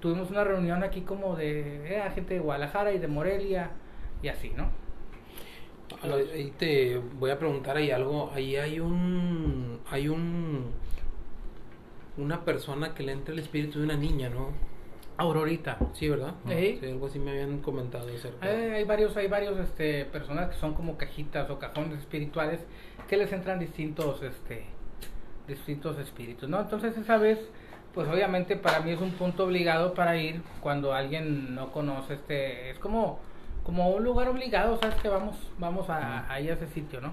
[0.00, 3.70] Tuvimos una reunión aquí como de eh, gente de Guadalajara y de Morelia
[4.22, 4.70] y así, ¿no?
[6.02, 8.30] Ahí te voy a preguntar ahí algo.
[8.34, 9.80] Ahí hay un.
[9.90, 10.70] Hay un.
[12.20, 14.50] Una persona que le entra el espíritu de una niña, ¿no?
[15.16, 15.76] Aurorita.
[15.94, 16.34] Sí, ¿verdad?
[16.48, 16.78] Sí.
[16.80, 18.46] Sí, algo así me habían comentado acerca.
[18.46, 22.60] Hay, hay varios, hay varios este, personas que son como cajitas o cajones espirituales
[23.08, 24.64] que les entran distintos, este,
[25.46, 26.60] distintos espíritus, ¿no?
[26.60, 27.38] Entonces esa vez,
[27.92, 32.70] pues obviamente para mí es un punto obligado para ir cuando alguien no conoce, este,
[32.70, 33.18] es como,
[33.64, 37.12] como un lugar obligado, sabes que vamos, vamos a, a ir a ese sitio, ¿no?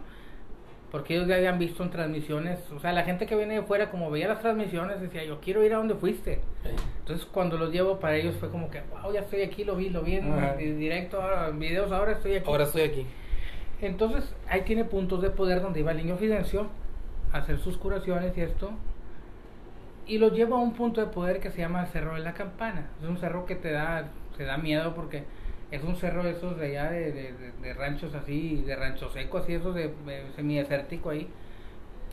[0.92, 3.92] Porque ellos ya habían visto en transmisiones, o sea, la gente que viene de fuera,
[3.92, 6.40] como veía las transmisiones, decía, yo quiero ir a donde fuiste.
[6.64, 6.70] Sí.
[7.00, 9.90] Entonces cuando los llevo para ellos fue como que, wow, ya estoy aquí, lo vi,
[9.90, 12.50] lo vi en, directo, ahora, en videos, ahora estoy aquí.
[12.50, 13.06] Ahora estoy aquí.
[13.82, 16.68] Entonces ahí tiene puntos de poder donde iba el niño Fidencio
[17.34, 18.72] a hacer sus curaciones y esto.
[20.08, 22.34] Y lo llevo a un punto de poder que se llama el Cerro de la
[22.34, 22.88] Campana.
[23.02, 25.26] Es un cerro que te da, te da miedo porque
[25.72, 29.38] es un cerro de esos de allá, de, de- de- ranchos así, de rancho seco,
[29.40, 31.28] así, esos de, de semidesértico ahí.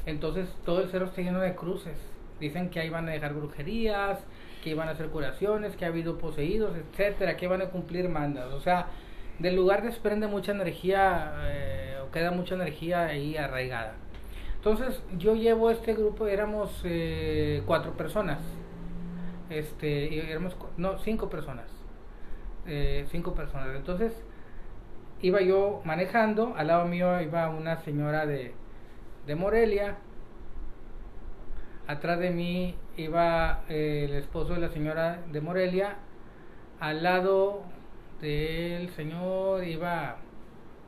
[0.06, 1.96] Entonces todo el cerro está lleno de cruces.
[2.40, 4.18] Dicen que ahí van a dejar brujerías,
[4.62, 8.52] que iban a hacer curaciones, que ha habido poseídos, etcétera, que van a cumplir mandas.
[8.52, 8.86] O sea,
[9.38, 13.94] del lugar desprende mucha energía eh, o queda mucha energía ahí arraigada.
[14.56, 18.40] Entonces yo llevo este grupo, éramos eh, cuatro personas.
[19.50, 21.66] Este, éramos, no, cinco personas.
[22.66, 23.74] Eh, cinco personas.
[23.76, 24.12] Entonces
[25.20, 28.54] iba yo manejando, al lado mío iba una señora de,
[29.26, 29.96] de Morelia,
[31.86, 35.96] atrás de mí iba eh, el esposo de la señora de Morelia,
[36.80, 37.62] al lado
[38.20, 40.16] del señor iba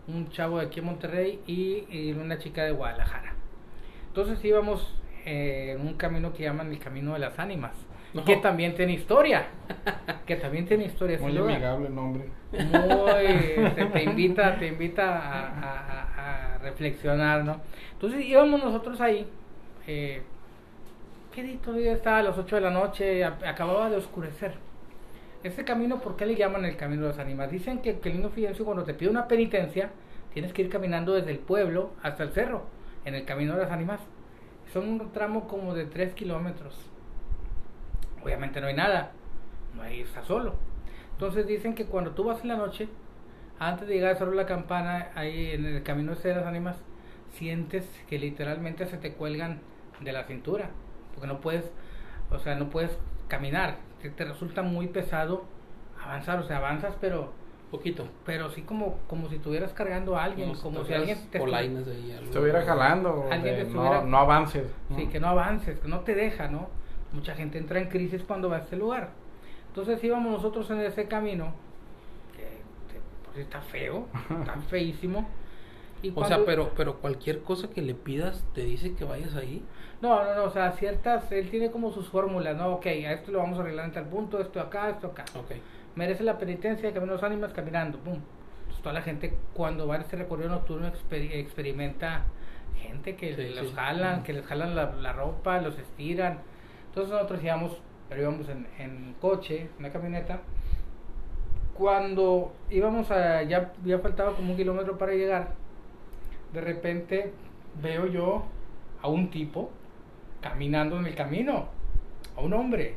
[0.08, 3.34] un chavo de aquí en Monterrey y, una chica de Guadalajara.
[4.08, 7.85] Entonces íbamos eh, en un camino que llaman el Camino de las Ánimas,
[8.16, 8.24] No.
[8.24, 9.46] que también tiene historia,
[10.26, 11.18] que también tiene historia.
[11.18, 12.24] Muy amigable el nombre.
[12.52, 17.60] muy te, te invita te invita a, a- a- a reflexionar no
[17.92, 19.26] entonces íbamos nosotros ahí
[19.86, 20.22] eh,
[21.34, 24.54] qué dito día estaba a las 8 de la noche a- acababa de oscurecer
[25.42, 27.52] este camino ¿por qué le llaman el camino de los animales?
[27.52, 29.90] dicen que, que el niño Fidencio cuando te pide una penitencia
[30.32, 32.64] tienes que ir caminando desde el pueblo hasta el cerro
[33.04, 34.00] en el camino de las ánimas
[34.72, 36.74] son un tramo como de 3 kilómetros
[38.26, 39.12] obviamente no hay nada
[39.74, 40.54] no hay está solo
[41.12, 42.90] entonces dicen que cuando tú vas en la noche,
[43.58, 46.44] antes de llegar a Cerro de la Campana, ahí en el camino ese de las
[46.44, 46.76] ánimas,
[47.32, 49.60] sientes que literalmente se te cuelgan
[50.00, 50.68] de la cintura,
[51.14, 51.64] porque no puedes,
[52.30, 52.90] o sea, no puedes
[53.28, 55.44] caminar, que te resulta muy pesado
[56.04, 57.32] avanzar, o sea, avanzas pero
[57.70, 58.06] Poquito.
[58.26, 62.12] pero sí como como si estuvieras cargando a alguien, como, si alguien te ahí.
[62.12, 62.24] algo.
[62.24, 63.10] Estuviera jalando.
[63.22, 64.70] o Alguien de te no, estuviera- no avances.
[64.94, 66.68] Sí, que no avances, que no te deja, ¿no?
[67.12, 69.10] Mucha gente entra en crisis cuando va a este lugar.
[69.68, 71.52] Entonces íbamos nosotros en ese camino,
[72.36, 72.48] que,
[73.24, 74.06] pues, está feo,
[74.40, 75.28] está feísimo.
[76.02, 79.62] Y O sea, pero, pero cualquier cosa que le pidas te dice que vayas ahí.
[80.02, 82.74] No, no, no, o sea, ciertas, él tiene como sus fórmulas, ¿no?
[82.74, 85.24] Ok, a esto lo vamos a arreglar en tal punto, esto acá, esto acá.
[85.34, 85.52] Ok.
[85.94, 88.18] merece la penitencia que los ánimas caminando, pum.
[88.60, 92.24] Entonces toda la gente cuando va a ese recorrido nocturno exper- experimenta
[92.78, 93.72] gente que Sí, los sí.
[93.74, 96.40] jalan, que les jalan la, la ropa, los estiran.
[96.96, 97.76] Entonces nosotros íbamos,
[98.08, 100.40] pero íbamos en, coche, en una camioneta.
[101.74, 103.70] Cuando íbamos a, ya,
[104.02, 105.52] faltaba como un kilómetro para llegar,
[106.54, 107.34] de repente
[107.82, 108.44] veo yo
[109.02, 109.70] a un tipo
[110.40, 111.66] caminando en el camino,
[112.34, 112.94] a un hombre.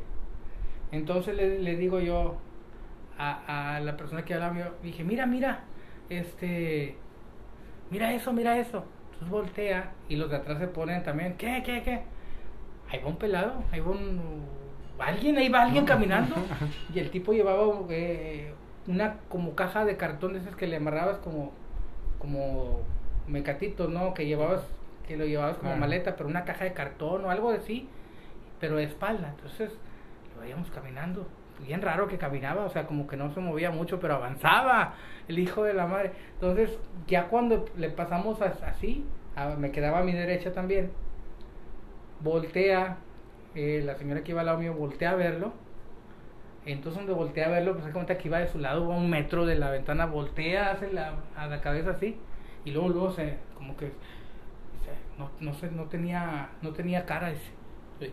[0.94, 2.38] Entonces le, digo yo
[3.18, 5.66] a, la persona que hablaba, dije, mira, mira,
[6.10, 6.96] este,
[7.92, 8.86] mira eso, mira eso.
[9.08, 12.19] Entonces voltea y los de atrás se ponen también, ¿qué, qué, qué?
[12.92, 14.46] Ahí va un pelado, ahí va un...
[15.00, 16.36] Alguien, ahí va alguien caminando.
[16.94, 18.54] Y el tipo llevaba eh,
[18.88, 21.52] una como caja de cartón de esas que le amarrabas como,
[22.20, 22.82] como
[23.28, 24.14] mecatitos, ¿no?
[24.14, 24.62] Que llevabas,
[25.08, 27.88] que lo llevabas como maleta, pero una caja de cartón o algo así,
[28.60, 29.30] pero de espalda.
[29.36, 29.72] Entonces
[30.36, 31.28] lo veíamos caminando.
[31.66, 34.94] Bien raro que caminaba, o sea, como que no se movía mucho, pero avanzaba
[35.28, 36.14] el hijo de la madre.
[36.36, 36.78] Entonces,
[37.08, 40.92] ya cuando le pasamos as- así, a- me quedaba a mi derecha también,
[42.22, 42.98] voltea,
[43.56, 45.54] eh, la señora que iba al lado mío voltea a verlo.
[46.66, 49.10] Entonces, donde voltea a verlo, pues se cuenta que iba de su lado a un
[49.10, 52.18] metro de la ventana, voltea, hace la, a la cabeza así,
[52.66, 57.32] y luego, luego se, como que, se- no, no sé, no tenía, no tenía cara,
[58.00, 58.12] Sí.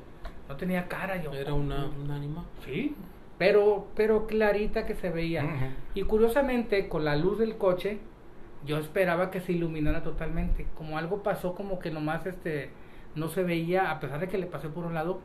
[0.49, 1.33] no tenía cara, yo.
[1.35, 2.45] Era una, un ánima.
[2.65, 2.95] Sí,
[3.37, 5.75] pero, pero clarita que se veía.
[5.95, 7.99] Y curiosamente, con la luz del coche,
[8.65, 10.67] yo esperaba que se iluminara totalmente.
[10.77, 12.71] Como algo pasó, como que nomás este
[13.17, 15.21] no se veía, a pesar de que le pasé por un lado,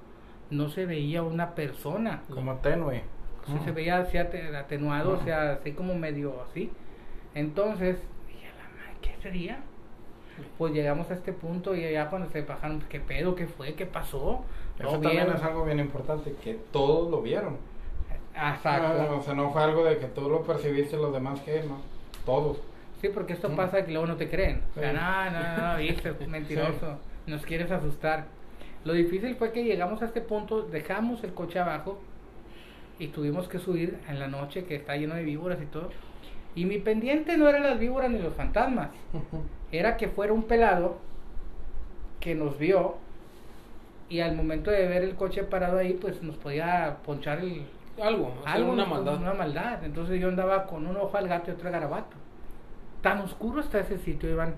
[0.49, 2.23] no se veía una persona.
[2.33, 3.03] Como tenue.
[3.45, 3.63] Sí Mm.
[3.65, 5.23] se veía así ate- atenuado, o Ujú.
[5.25, 6.71] sea, así como medio así.
[7.35, 9.59] Entonces, dije, "A la madre, ¿qué sería?
[10.57, 13.35] Pues llegamos a este punto y ya cuando se bajaron, pues, ¿qué pedo?
[13.35, 13.73] ¿Qué fue?
[13.75, 14.43] ¿Qué pasó?
[14.79, 15.35] Eso No también vieron.
[15.35, 17.57] es algo bien importante, que todos lo vieron.
[18.33, 18.87] Exacto.
[18.87, 21.61] Ah, o sea, no fue algo de que tú lo percibiste y los demás que
[21.63, 21.77] no.
[22.25, 22.59] Todos.
[23.01, 23.55] Sí, porque esto Mm.
[23.55, 24.61] pasa que luego no te creen.
[24.75, 24.95] O sea, Sí.
[24.97, 26.97] no, no, no, no, viste, mentiroso.
[27.27, 28.25] Nos quieres asustar.
[28.83, 31.99] Lo difícil fue que llegamos a este punto, dejamos el coche abajo
[32.97, 35.89] y tuvimos que subir en la noche que está lleno de víboras y todo.
[36.55, 38.89] Y mi pendiente no eran las víboras ni los fantasmas.
[39.71, 40.97] Era que fuera un pelado
[42.19, 42.97] que nos vio
[44.09, 47.65] y al momento de ver el coche parado ahí, pues nos podía ponchar el,
[48.01, 49.21] Algo, hacer algo, una como maldad.
[49.21, 49.83] Una maldad.
[49.85, 52.17] Entonces yo andaba con un ojo al gato y otro al garabato.
[53.01, 54.55] Tan oscuro está ese sitio, Iván,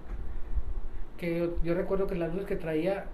[1.24, 3.06] que yo, yo recuerdo que las luces que traía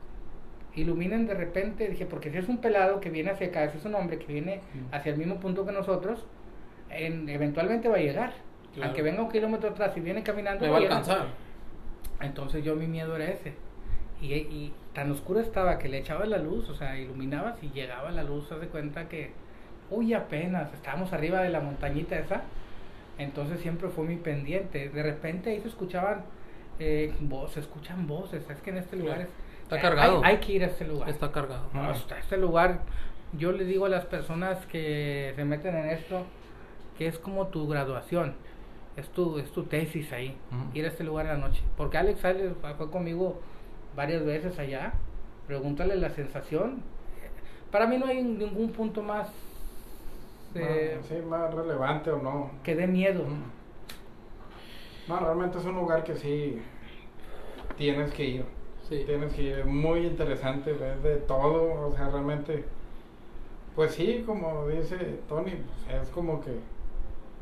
[0.76, 1.88] iluminan de repente.
[1.90, 4.26] Dije, porque si es un pelado que viene hacia acá, si es un hombre que
[4.32, 6.26] viene hacia el mismo punto que nosotros,
[6.90, 8.34] en- eventualmente va a llegar.
[8.74, 8.88] Claro.
[8.88, 11.28] Aunque venga un kilómetro atrás y viene caminando, Me va a alcanzar.
[12.22, 13.54] Entonces yo mi miedo era ese.
[14.22, 18.12] Y, y tan oscuro estaba que le echaba la luz, o sea, iluminabas y llegaba
[18.12, 19.32] la luz, haz de cuenta que,
[19.90, 22.42] uy, apenas, estábamos arriba de la montañita esa,
[23.18, 24.90] entonces siempre fue mi pendiente.
[24.90, 26.24] De repente ahí se escuchaban
[26.80, 27.14] eh,
[27.54, 29.28] se escuchan voces, es que en este lugar es...
[29.64, 30.22] Está hay- cargado.
[30.24, 31.10] Hay, que ir a este lugar.
[31.10, 31.68] Está cargado.
[31.74, 32.82] No, está este lugar,
[33.38, 36.24] yo le digo a las personas que se meten en esto,
[36.98, 38.34] que es como tu graduación,
[38.98, 40.36] es tu, es tu tesis ahí,
[40.74, 41.62] ir a este lugar en la noche.
[41.78, 43.40] Porque Alex Alex fue conmigo
[43.96, 44.94] varias veces allá,
[45.48, 46.82] pregúntale la sensación.
[47.72, 49.30] Para mí no hay ningún punto más
[50.56, 52.52] eh, Ah, sí, más relevante o no.
[52.64, 53.24] que dé miedo.
[53.26, 53.59] Mm.
[55.10, 56.62] No, realmente es un lugar que sí
[57.76, 58.46] tienes que ir.
[58.88, 59.04] Sí.
[59.08, 62.64] Tienes que ir, es muy interesante, ves de todo, o sea, realmente,
[63.76, 64.98] pues sí, como dice
[65.28, 66.52] Tony, pues, es como que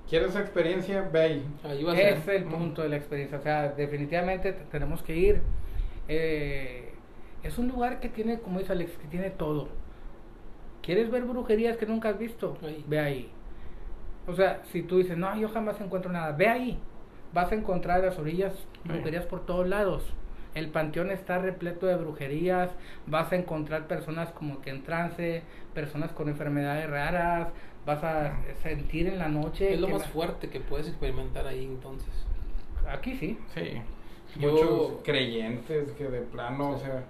[0.09, 1.45] quieres esa experiencia, ve ahí.
[1.65, 2.13] Ahí va a ser.
[2.13, 3.37] es el punto de la experiencia.
[3.37, 5.41] O sea, definitivamente tenemos que ir.
[6.07, 6.93] Eh,
[7.43, 9.67] es un lugar que tiene, como dice Alex, que tiene todo.
[10.81, 12.57] ¿Quieres ver brujerías que nunca has visto?
[12.63, 12.85] Ahí.
[12.87, 13.31] Ve ahí.
[14.25, 16.79] O sea, si tú dices, no, yo jamás encuentro nada, ve ahí.
[17.33, 18.53] Vas a encontrar a las orillas
[18.83, 20.03] brujerías por todos lados.
[20.55, 22.71] El panteón está repleto de brujerías.
[23.05, 27.49] Vas a encontrar personas como que en trance, personas con enfermedades raras.
[27.85, 29.73] Vas a sentir en la noche.
[29.73, 32.09] Es lo más la- fuerte que puedes experimentar ahí entonces.
[32.89, 33.37] Aquí sí.
[33.53, 33.81] Sí.
[34.39, 37.03] Yo- Muchos creyentes que de plano, o sea,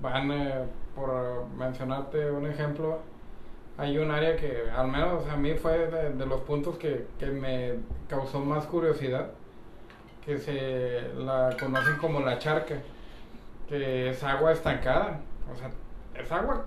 [0.00, 0.52] van, eh,
[0.94, 2.98] por mencionarte un ejemplo,
[3.78, 7.26] hay un área que al menos a mí fue de, de los puntos que, que
[7.26, 7.74] me
[8.08, 9.30] causó más curiosidad,
[10.24, 12.76] que se la conocen como la charca,
[13.68, 15.20] que es agua estancada,
[15.52, 15.70] o sea,
[16.20, 16.64] es agua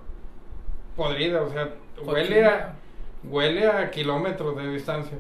[0.96, 1.70] podrida, o sea,
[2.04, 2.76] huele a,
[3.24, 5.18] huele a kilómetros de distancia.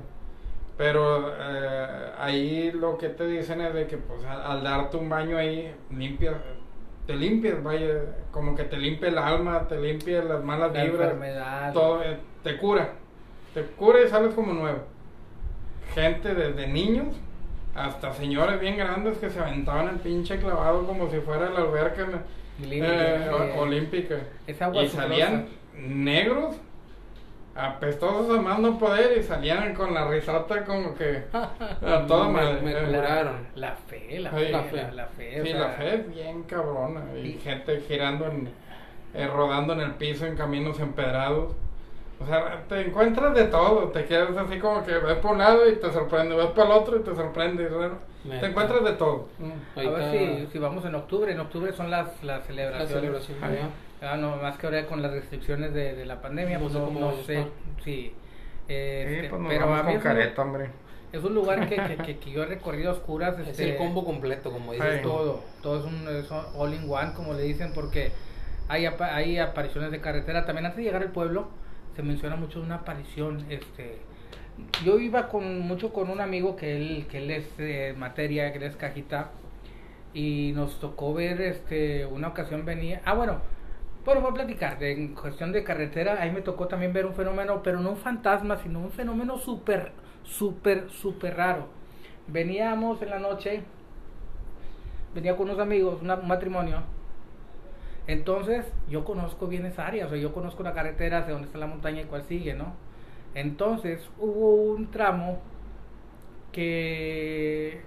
[0.77, 5.07] Pero eh, ahí lo que te dicen es de que pues al, al darte un
[5.07, 6.35] baño ahí limpias,
[7.07, 11.11] te limpias, vaya, como que te limpia el alma, te limpia las malas La vibras,
[11.11, 11.71] enfermedad.
[11.71, 12.89] todo, eh, te cura.
[13.53, 14.79] te cura y sales como nuevo.
[15.93, 17.15] Gente desde niños
[17.75, 22.07] hasta señores bien grandes que se aventaban el pinche clavado como si fuera la alberca
[22.63, 24.15] eh, olímpica.
[24.47, 25.47] y salían
[25.77, 26.55] negros,
[27.53, 32.61] apestosos a más no poder y salían con la risota como que a toda madre.
[32.61, 33.47] Me, curaron.
[33.55, 34.63] La, fe, la, fe, la,
[35.07, 35.41] fe.
[35.43, 37.01] Sí, la fe es bien cabrona.
[37.21, 38.49] Y, gente girando, en,
[39.13, 41.53] eh, rodando en el piso en caminos empedrados.
[42.19, 45.69] O sea, te encuentras de todo, te quedas así como que ves por un lado
[45.69, 47.69] y te sorprende, ves para el otro y te sorprende.
[48.23, 49.27] Te encuentras de todo.
[49.37, 49.79] Mm.
[49.79, 53.21] A ver si, si vamos en octubre, en octubre son las, las celebraciones.
[54.01, 57.13] Ah, no, más que ahora con las restricciones de, de la pandemia, pues no, no
[57.23, 57.47] sé
[57.83, 58.13] si...
[58.67, 60.69] Este, pues pero a mí careta, hombre.
[61.13, 63.39] Es un lugar que, que, que, yo he recorrido a oscuras.
[63.39, 65.01] es el este, combo completo, como dices.
[65.01, 68.11] Todo, todo es un, es all in one, como le dicen, porque
[68.67, 70.45] hay, hay apariciones de carretera.
[70.45, 71.47] También antes de llegar al pueblo,
[71.95, 73.99] se menciona mucho una aparición, este
[74.85, 78.63] yo iba con mucho con un amigo que él que es eh, materia, que él
[78.63, 79.31] es cajita
[80.13, 83.41] y nos tocó ver este una ocasión venía, ah bueno,
[84.05, 87.15] bueno, voy a platicar, de, en cuestión de carretera, ahí me tocó también ver un
[87.15, 89.91] fenómeno, pero no un fantasma, sino un fenómeno súper,
[90.23, 91.67] súper, súper raro.
[92.27, 93.63] Veníamos en la noche,
[95.15, 96.83] venía con unos amigos, un matrimonio,
[98.07, 101.57] entonces, yo conozco bien esa área, o sea, yo conozco la carretera, de dónde está
[101.57, 102.73] la montaña y cuál sigue, ¿no?
[103.33, 105.39] Entonces, hubo un tramo
[106.51, 107.81] que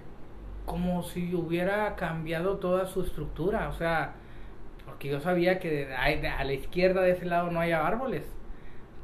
[0.65, 4.13] como si hubiera cambiado toda su estructura, o sea,
[4.85, 8.23] porque yo sabía que a la izquierda de ese lado no hay árboles,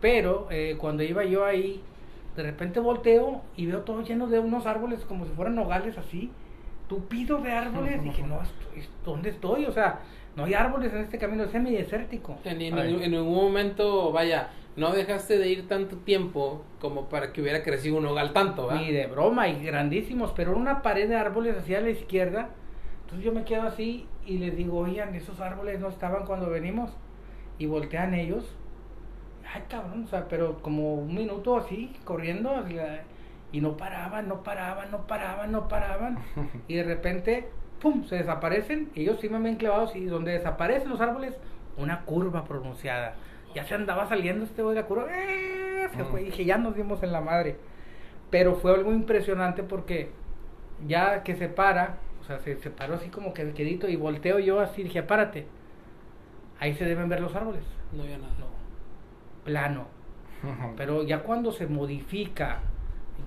[0.02, 1.82] pero eh, cuando iba yo ahí,
[2.36, 6.32] de repente volteo y veo todo lleno de unos árboles como si fueran nogales así,
[6.88, 8.40] tupido de árboles, y dije, no,
[9.04, 9.66] ¿dónde estoy?
[9.66, 10.02] O sea,
[10.36, 12.38] no hay árboles en este camino, es semidesértico.
[12.44, 17.42] En, en, en, ningún momento, vaya, no dejaste de ir tanto tiempo como para que
[17.42, 21.58] hubiera crecido un nogal tanto, Ni de broma, y grandísimos, pero una pared de árboles
[21.58, 22.50] hacia la izquierda.
[23.04, 26.92] Entonces yo me quedo así y les digo, oigan, esos árboles no estaban cuando venimos.
[27.58, 28.54] Y voltean ellos.
[29.54, 32.52] Ay, cabrón, o sea, pero como un minuto así, corriendo.
[33.52, 36.20] Y no paraban, no paraban, no paraban, no paraban.
[36.68, 38.04] Y de repente ¡pum!
[38.06, 38.90] se desaparecen.
[38.96, 41.36] Ellos sí me ven clavados y donde desaparecen los árboles,
[41.78, 43.16] una curva pronunciada.
[43.54, 45.08] Ya se andaba saliendo este de la curva.
[45.12, 45.88] ¡eh!
[45.96, 46.24] Se fue.
[46.24, 47.58] Y dije, ya nos dimos en la madre.
[48.30, 50.12] Pero fue algo impresionante porque
[50.88, 54.60] ya que se para, o sea, se, paró así como que quedito y volteo yo
[54.60, 55.46] así, dije, párate.
[56.60, 57.64] Ahí se deben ver los árboles.
[57.94, 58.34] No había nada.
[58.40, 58.48] No.
[59.44, 59.88] Plano.
[60.78, 62.62] Pero ya cuando se modifica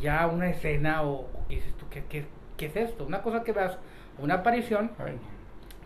[0.00, 2.26] ya una escena o, dices tú, ¿qué, qué,
[2.56, 3.04] qué es esto?
[3.04, 3.78] Una cosa que veas
[4.18, 4.90] una aparición,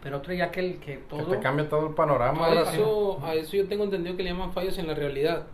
[0.03, 1.29] pero otra ya que, el, que todo...
[1.29, 2.47] Que te cambia todo el panorama.
[2.47, 5.45] A eso, a eso yo tengo entendido que le llaman fallos en la realidad,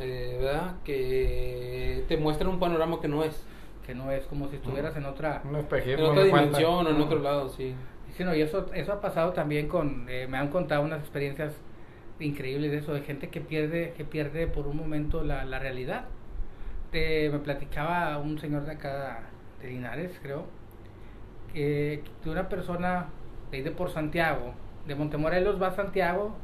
[0.00, 0.74] eh, ¿verdad?
[0.84, 3.46] Que te muestran un panorama que no es.
[3.86, 5.42] Que no es como si estuvieras en otra...
[5.44, 7.74] en otra dimensión o en otro lado, sí.
[8.16, 10.06] Sí, no, y eso, eso ha pasado también con...
[10.08, 11.52] Eh, me han contado unas experiencias
[12.18, 16.06] increíbles de eso, de gente que pierde, que pierde por un momento la, la realidad.
[16.94, 19.22] Me platicaba un señor de acá,
[19.60, 20.46] de Linares, creo,
[21.52, 23.06] que una persona
[23.50, 24.54] de ir por Santiago,
[24.86, 26.36] de Montemorelos va a Santiago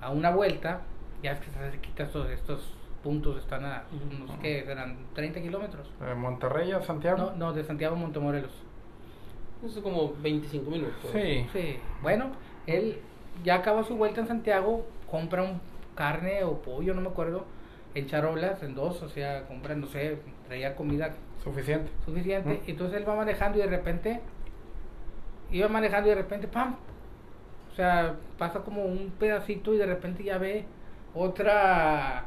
[0.00, 0.82] a una vuelta,
[1.22, 5.90] ya es que se quita estos, estos puntos, están a unos que serán 30 kilómetros.
[6.00, 7.16] ¿De Monterrey a Santiago?
[7.16, 8.52] No, no, de Santiago a Montemorelos.
[9.64, 11.10] Eso es como 25 minutos.
[11.12, 11.46] Sí.
[11.52, 11.78] Sí.
[12.02, 12.32] Bueno,
[12.66, 13.00] él
[13.42, 15.60] ya acaba su vuelta en Santiago, compra un
[15.94, 17.46] carne o pollo, no me acuerdo,
[17.96, 21.92] en charolas, en dos, o sea, compra, no sé, traía comida Suficiente.
[22.04, 22.60] Suficiente.
[22.66, 24.20] Entonces él va manejando y de repente,
[25.52, 26.74] iba manejando y de repente, ¡pam!
[27.70, 30.64] O sea, pasa como un pedacito y de repente ya ve
[31.14, 32.24] otra,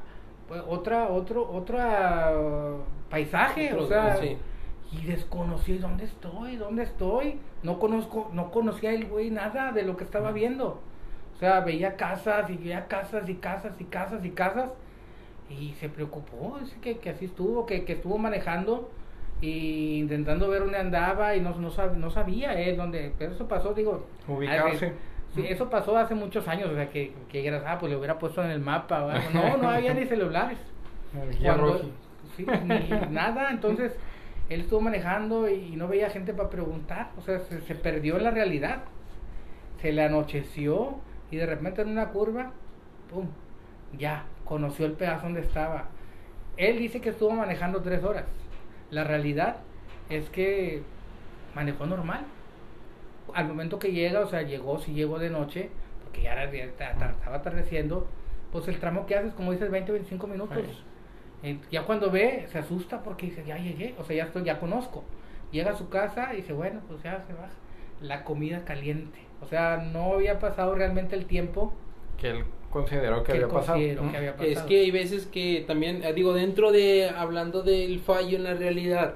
[0.48, 2.32] pues, otra, otro, otra
[3.10, 4.18] paisaje, o sea,
[4.92, 7.40] y desconocí dónde estoy, dónde estoy.
[7.62, 10.82] No conozco, no conocía el güey nada de lo que estaba viendo.
[11.36, 14.70] O sea, veía casas y veía casas y casas y casas y casas.
[15.50, 18.90] Y se preocupó, dice que, que así estuvo, que, que estuvo manejando
[19.42, 23.74] y intentando ver dónde andaba y no, no, no sabía él dónde, pero eso pasó,
[23.74, 24.94] digo, ubicarse.
[25.34, 28.44] Sí, eso pasó hace muchos años, o sea, que, que ah, pues le hubiera puesto
[28.44, 30.58] en el mapa, no, no había ni celulares.
[32.36, 33.96] sí, ni nada, entonces
[34.50, 38.24] él estuvo manejando y no veía gente para preguntar, o sea, se, se perdió en
[38.24, 38.84] la realidad,
[39.82, 40.98] se le anocheció
[41.30, 42.52] y de repente en una curva,
[43.12, 43.28] pum,
[43.98, 45.86] ya, conoció el pedazo donde estaba.
[46.58, 48.26] Él dice que estuvo manejando tres horas
[48.92, 49.58] la realidad
[50.10, 50.82] es que
[51.56, 52.26] manejó normal.
[53.34, 55.70] Al momento que llega, o sea, llegó, si llegó de noche,
[56.04, 58.08] porque ya, estaba atardeciendo,
[58.52, 60.58] pues el tramo que haces, como dices, 20, 25 minutos.
[61.44, 64.60] Eh, ya cuando ve, se asusta porque dice, ya llegué, o sea, ya estoy, ya
[64.60, 65.04] conozco.
[65.52, 67.54] Llega a su casa y dice, bueno, pues ya se baja.
[68.02, 69.20] La comida caliente.
[69.42, 71.74] O sea, no había pasado realmente el tiempo
[72.18, 73.78] que él consideró que, que había, pasado.
[73.80, 74.50] que había pasado.
[74.50, 78.54] Es que hay veces que también, eh, digo, dentro de, hablando del fallo en la
[78.54, 79.16] realidad,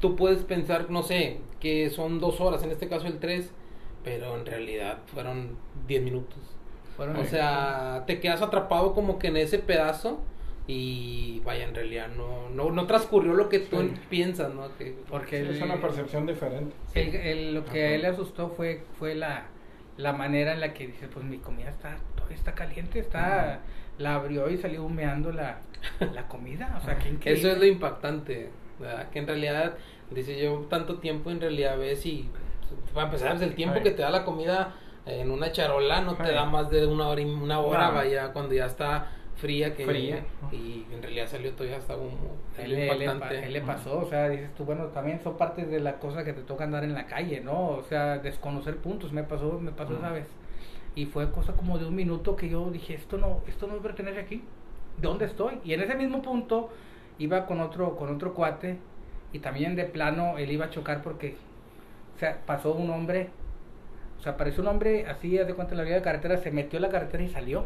[0.00, 3.52] tú puedes pensar, no sé, que son dos horas, en este caso el tres,
[4.04, 6.38] pero en realidad fueron diez minutos.
[6.96, 10.20] Fueron- O sea, te quedas atrapado como que en ese pedazo
[10.66, 13.92] y vaya, en realidad no, no, no transcurrió lo que tú Sí.
[14.08, 14.68] piensas, ¿no?
[14.76, 16.74] Que, porque Sí, es el- una percepción diferente.
[16.94, 19.46] el- el- lo que a él le asustó fue, fue la,
[19.96, 21.96] la manera en la que dice, pues mi comida está,
[22.34, 23.60] está caliente, está,
[23.98, 25.58] la abrió y salió humeando la,
[26.12, 26.76] la comida.
[26.80, 27.40] O sea, qué increíble.
[27.40, 29.08] Eso es lo impactante, ¿verdad?
[29.10, 29.74] Que en realidad,
[30.10, 32.28] dice yo, tanto tiempo en realidad ves y,
[32.94, 34.74] para empezar, pues, el tiempo que te da la comida
[35.06, 37.94] en una charola no te da más de una hora, y- una hora, No.
[37.94, 40.22] vaya, cuando ya está fría, que Fría.
[40.52, 43.02] y en realidad salió todavía hasta Es él, él
[43.42, 46.32] él le pasó, o sea, dices tú, bueno, también son partes de la cosa que
[46.32, 47.70] te toca andar en la calle, ¿no?
[47.70, 50.28] O sea, desconocer puntos, me pasó, me pasó esa vez.
[50.94, 53.80] Y fue cosa como de un minuto que yo dije, esto no, esto no me
[53.80, 54.44] pertenece aquí.
[55.00, 55.58] ¿Dónde estoy?
[55.64, 56.70] Y en ese mismo punto
[57.18, 58.78] iba con otro, con otro cuate
[59.32, 61.36] y también de plano él iba a chocar porque,
[62.46, 63.30] pasó un hombre,
[64.18, 66.50] o sea, apareció un hombre así, haz de cuenta en la vía de carretera, se
[66.50, 67.64] metió a la carretera y salió.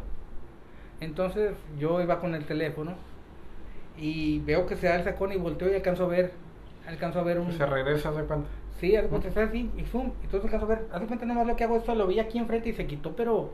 [1.01, 2.95] Entonces yo iba con el teléfono
[3.99, 6.33] y veo que se da el sacón y volteo y alcanzo a ver,
[6.87, 7.53] alcanzo a ver un...
[7.53, 8.49] Se regresa, ¿se cuenta?
[8.81, 11.41] Sí, de cuenta, está así, y zoom, entonces alcanzo a ver, haz de cuenta nada
[11.41, 13.53] más lo que hago esto, lo vi aquí enfrente y se quitó, pero,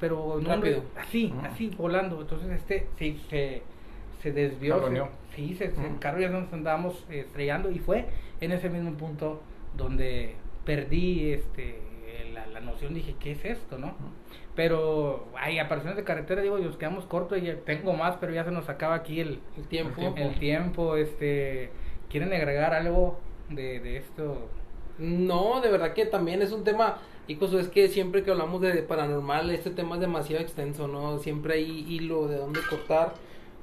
[0.00, 0.82] pero no, Rápido.
[0.96, 1.46] así, Ujú.
[1.46, 3.62] así, volando, entonces este, sí, se,
[4.22, 6.00] se desvió, se- sí, se, se- el Ujú.
[6.00, 8.06] carro ya nos andábamos eh, estrellando y fue
[8.40, 9.40] en ese mismo punto
[9.76, 11.80] donde perdí este
[12.32, 13.94] la, la noción, dije, ¿qué es esto, no?
[14.54, 18.44] Pero hay apariciones de carretera, digo, y nos quedamos cortos y tengo más, pero ya
[18.44, 19.40] se nos acaba aquí el, El.
[19.56, 20.02] El tiempo.
[20.16, 21.70] el tiempo, este,
[22.08, 23.18] ¿quieren agregar algo
[23.48, 24.48] de, de esto?
[24.98, 28.60] No, de verdad que también es un tema, y pues es que siempre que hablamos
[28.60, 31.18] de paranormal, este tema es demasiado extenso, ¿no?
[31.18, 33.14] Siempre hay hilo de dónde cortar,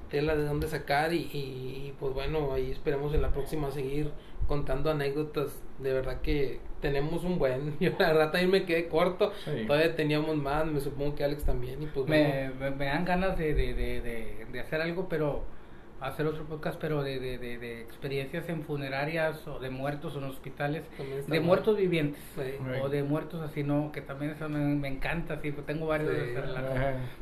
[0.10, 4.12] tela de dónde sacar, y, y, y, pues bueno, ahí esperemos en la próxima seguir
[4.48, 5.62] contando anécdotas.
[5.80, 9.66] De verdad que tenemos un buen, yo la verdad también me quedé corto, Sí.
[9.68, 12.56] todavía teníamos más, me supongo que Alex también, y pues me, bueno.
[12.60, 15.44] me, me dan ganas de, de, de, de, de hacer algo, pero
[16.02, 20.20] hacer otro podcast, pero de, de, de, de experiencias en funerarias o de muertos o
[20.20, 20.84] en hospitales,
[21.28, 22.22] de muertos vivientes.
[22.84, 26.10] O de muertos así, no, que también eso me, me encanta, sí, pues tengo varios
[26.12, 26.16] Sí.
[26.18, 26.34] de.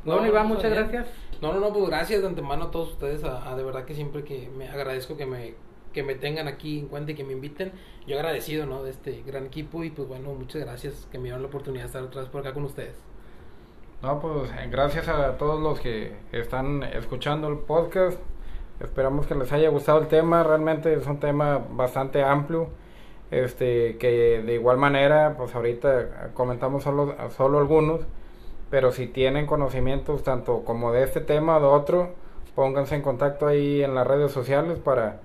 [0.06, 0.84] Bueno, No, Iván, no, muchas bien.
[0.90, 1.08] gracias.
[1.42, 3.94] No, no, no, pues gracias de antemano a todos ustedes, a, a de verdad que
[3.96, 5.54] siempre que me agradezco que me,
[5.94, 7.72] que me tengan aquí en cuenta y que me inviten.
[8.08, 8.84] Yo agradecido, ¿no?
[8.84, 11.88] De este gran equipo y pues bueno, muchas gracias que me dieron la oportunidad de
[11.88, 12.96] estar otra vez por acá con ustedes.
[14.02, 18.18] No, pues eh, gracias a todos los que están escuchando el podcast.
[18.80, 20.44] Esperamos que les haya gustado el tema.
[20.44, 22.70] Realmente es un tema bastante amplio.
[23.32, 28.02] Este, que de igual manera, pues ahorita comentamos solo, solo algunos.
[28.70, 32.16] Pero si tienen conocimientos tanto como de este tema o de otro,
[32.56, 35.20] pónganse en contacto ahí en las redes sociales para,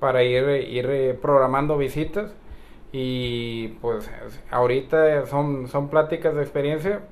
[0.00, 2.32] para ir, ir eh, programando visitas.
[2.92, 4.10] Y pues
[4.50, 7.02] ahorita son, son pláticas de experiencia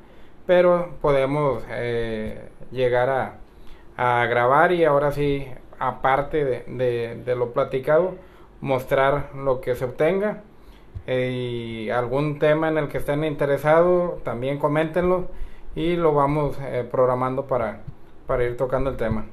[0.47, 3.35] pero podemos eh, llegar a,
[3.97, 5.47] a grabar y ahora sí,
[5.79, 8.15] aparte de, de- de lo platicado,
[8.61, 10.43] mostrar lo que se obtenga
[11.07, 11.31] eh,
[11.87, 15.29] y algún tema en el que estén interesados, también coméntenlo
[15.75, 17.81] y lo vamos eh, programando para,
[18.27, 19.27] para ir tocando el tema.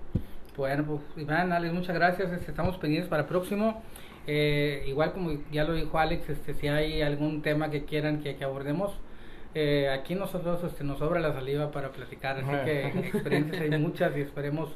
[0.58, 2.32] Bueno, pues Iván, Alex, muchas gracias.
[2.32, 3.82] este, Estamos pendientes para el próximo.
[4.28, 8.36] Eh, igual como ya lo dijo Alex, este, si hay algún tema que quieran que,
[8.36, 8.94] que abordemos,
[9.56, 14.16] eh, aquí nosotros este, nos sobra la saliva para platicar, así que experiencias hay muchas
[14.16, 14.76] y esperemos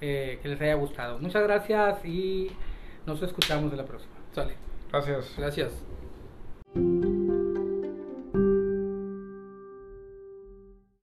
[0.00, 1.18] eh, que les haya gustado.
[1.18, 2.50] Muchas gracias y
[3.06, 4.14] nos escuchamos de la próxima.
[4.32, 4.54] Sale.
[4.90, 5.34] Gracias.
[5.36, 5.72] Gracias.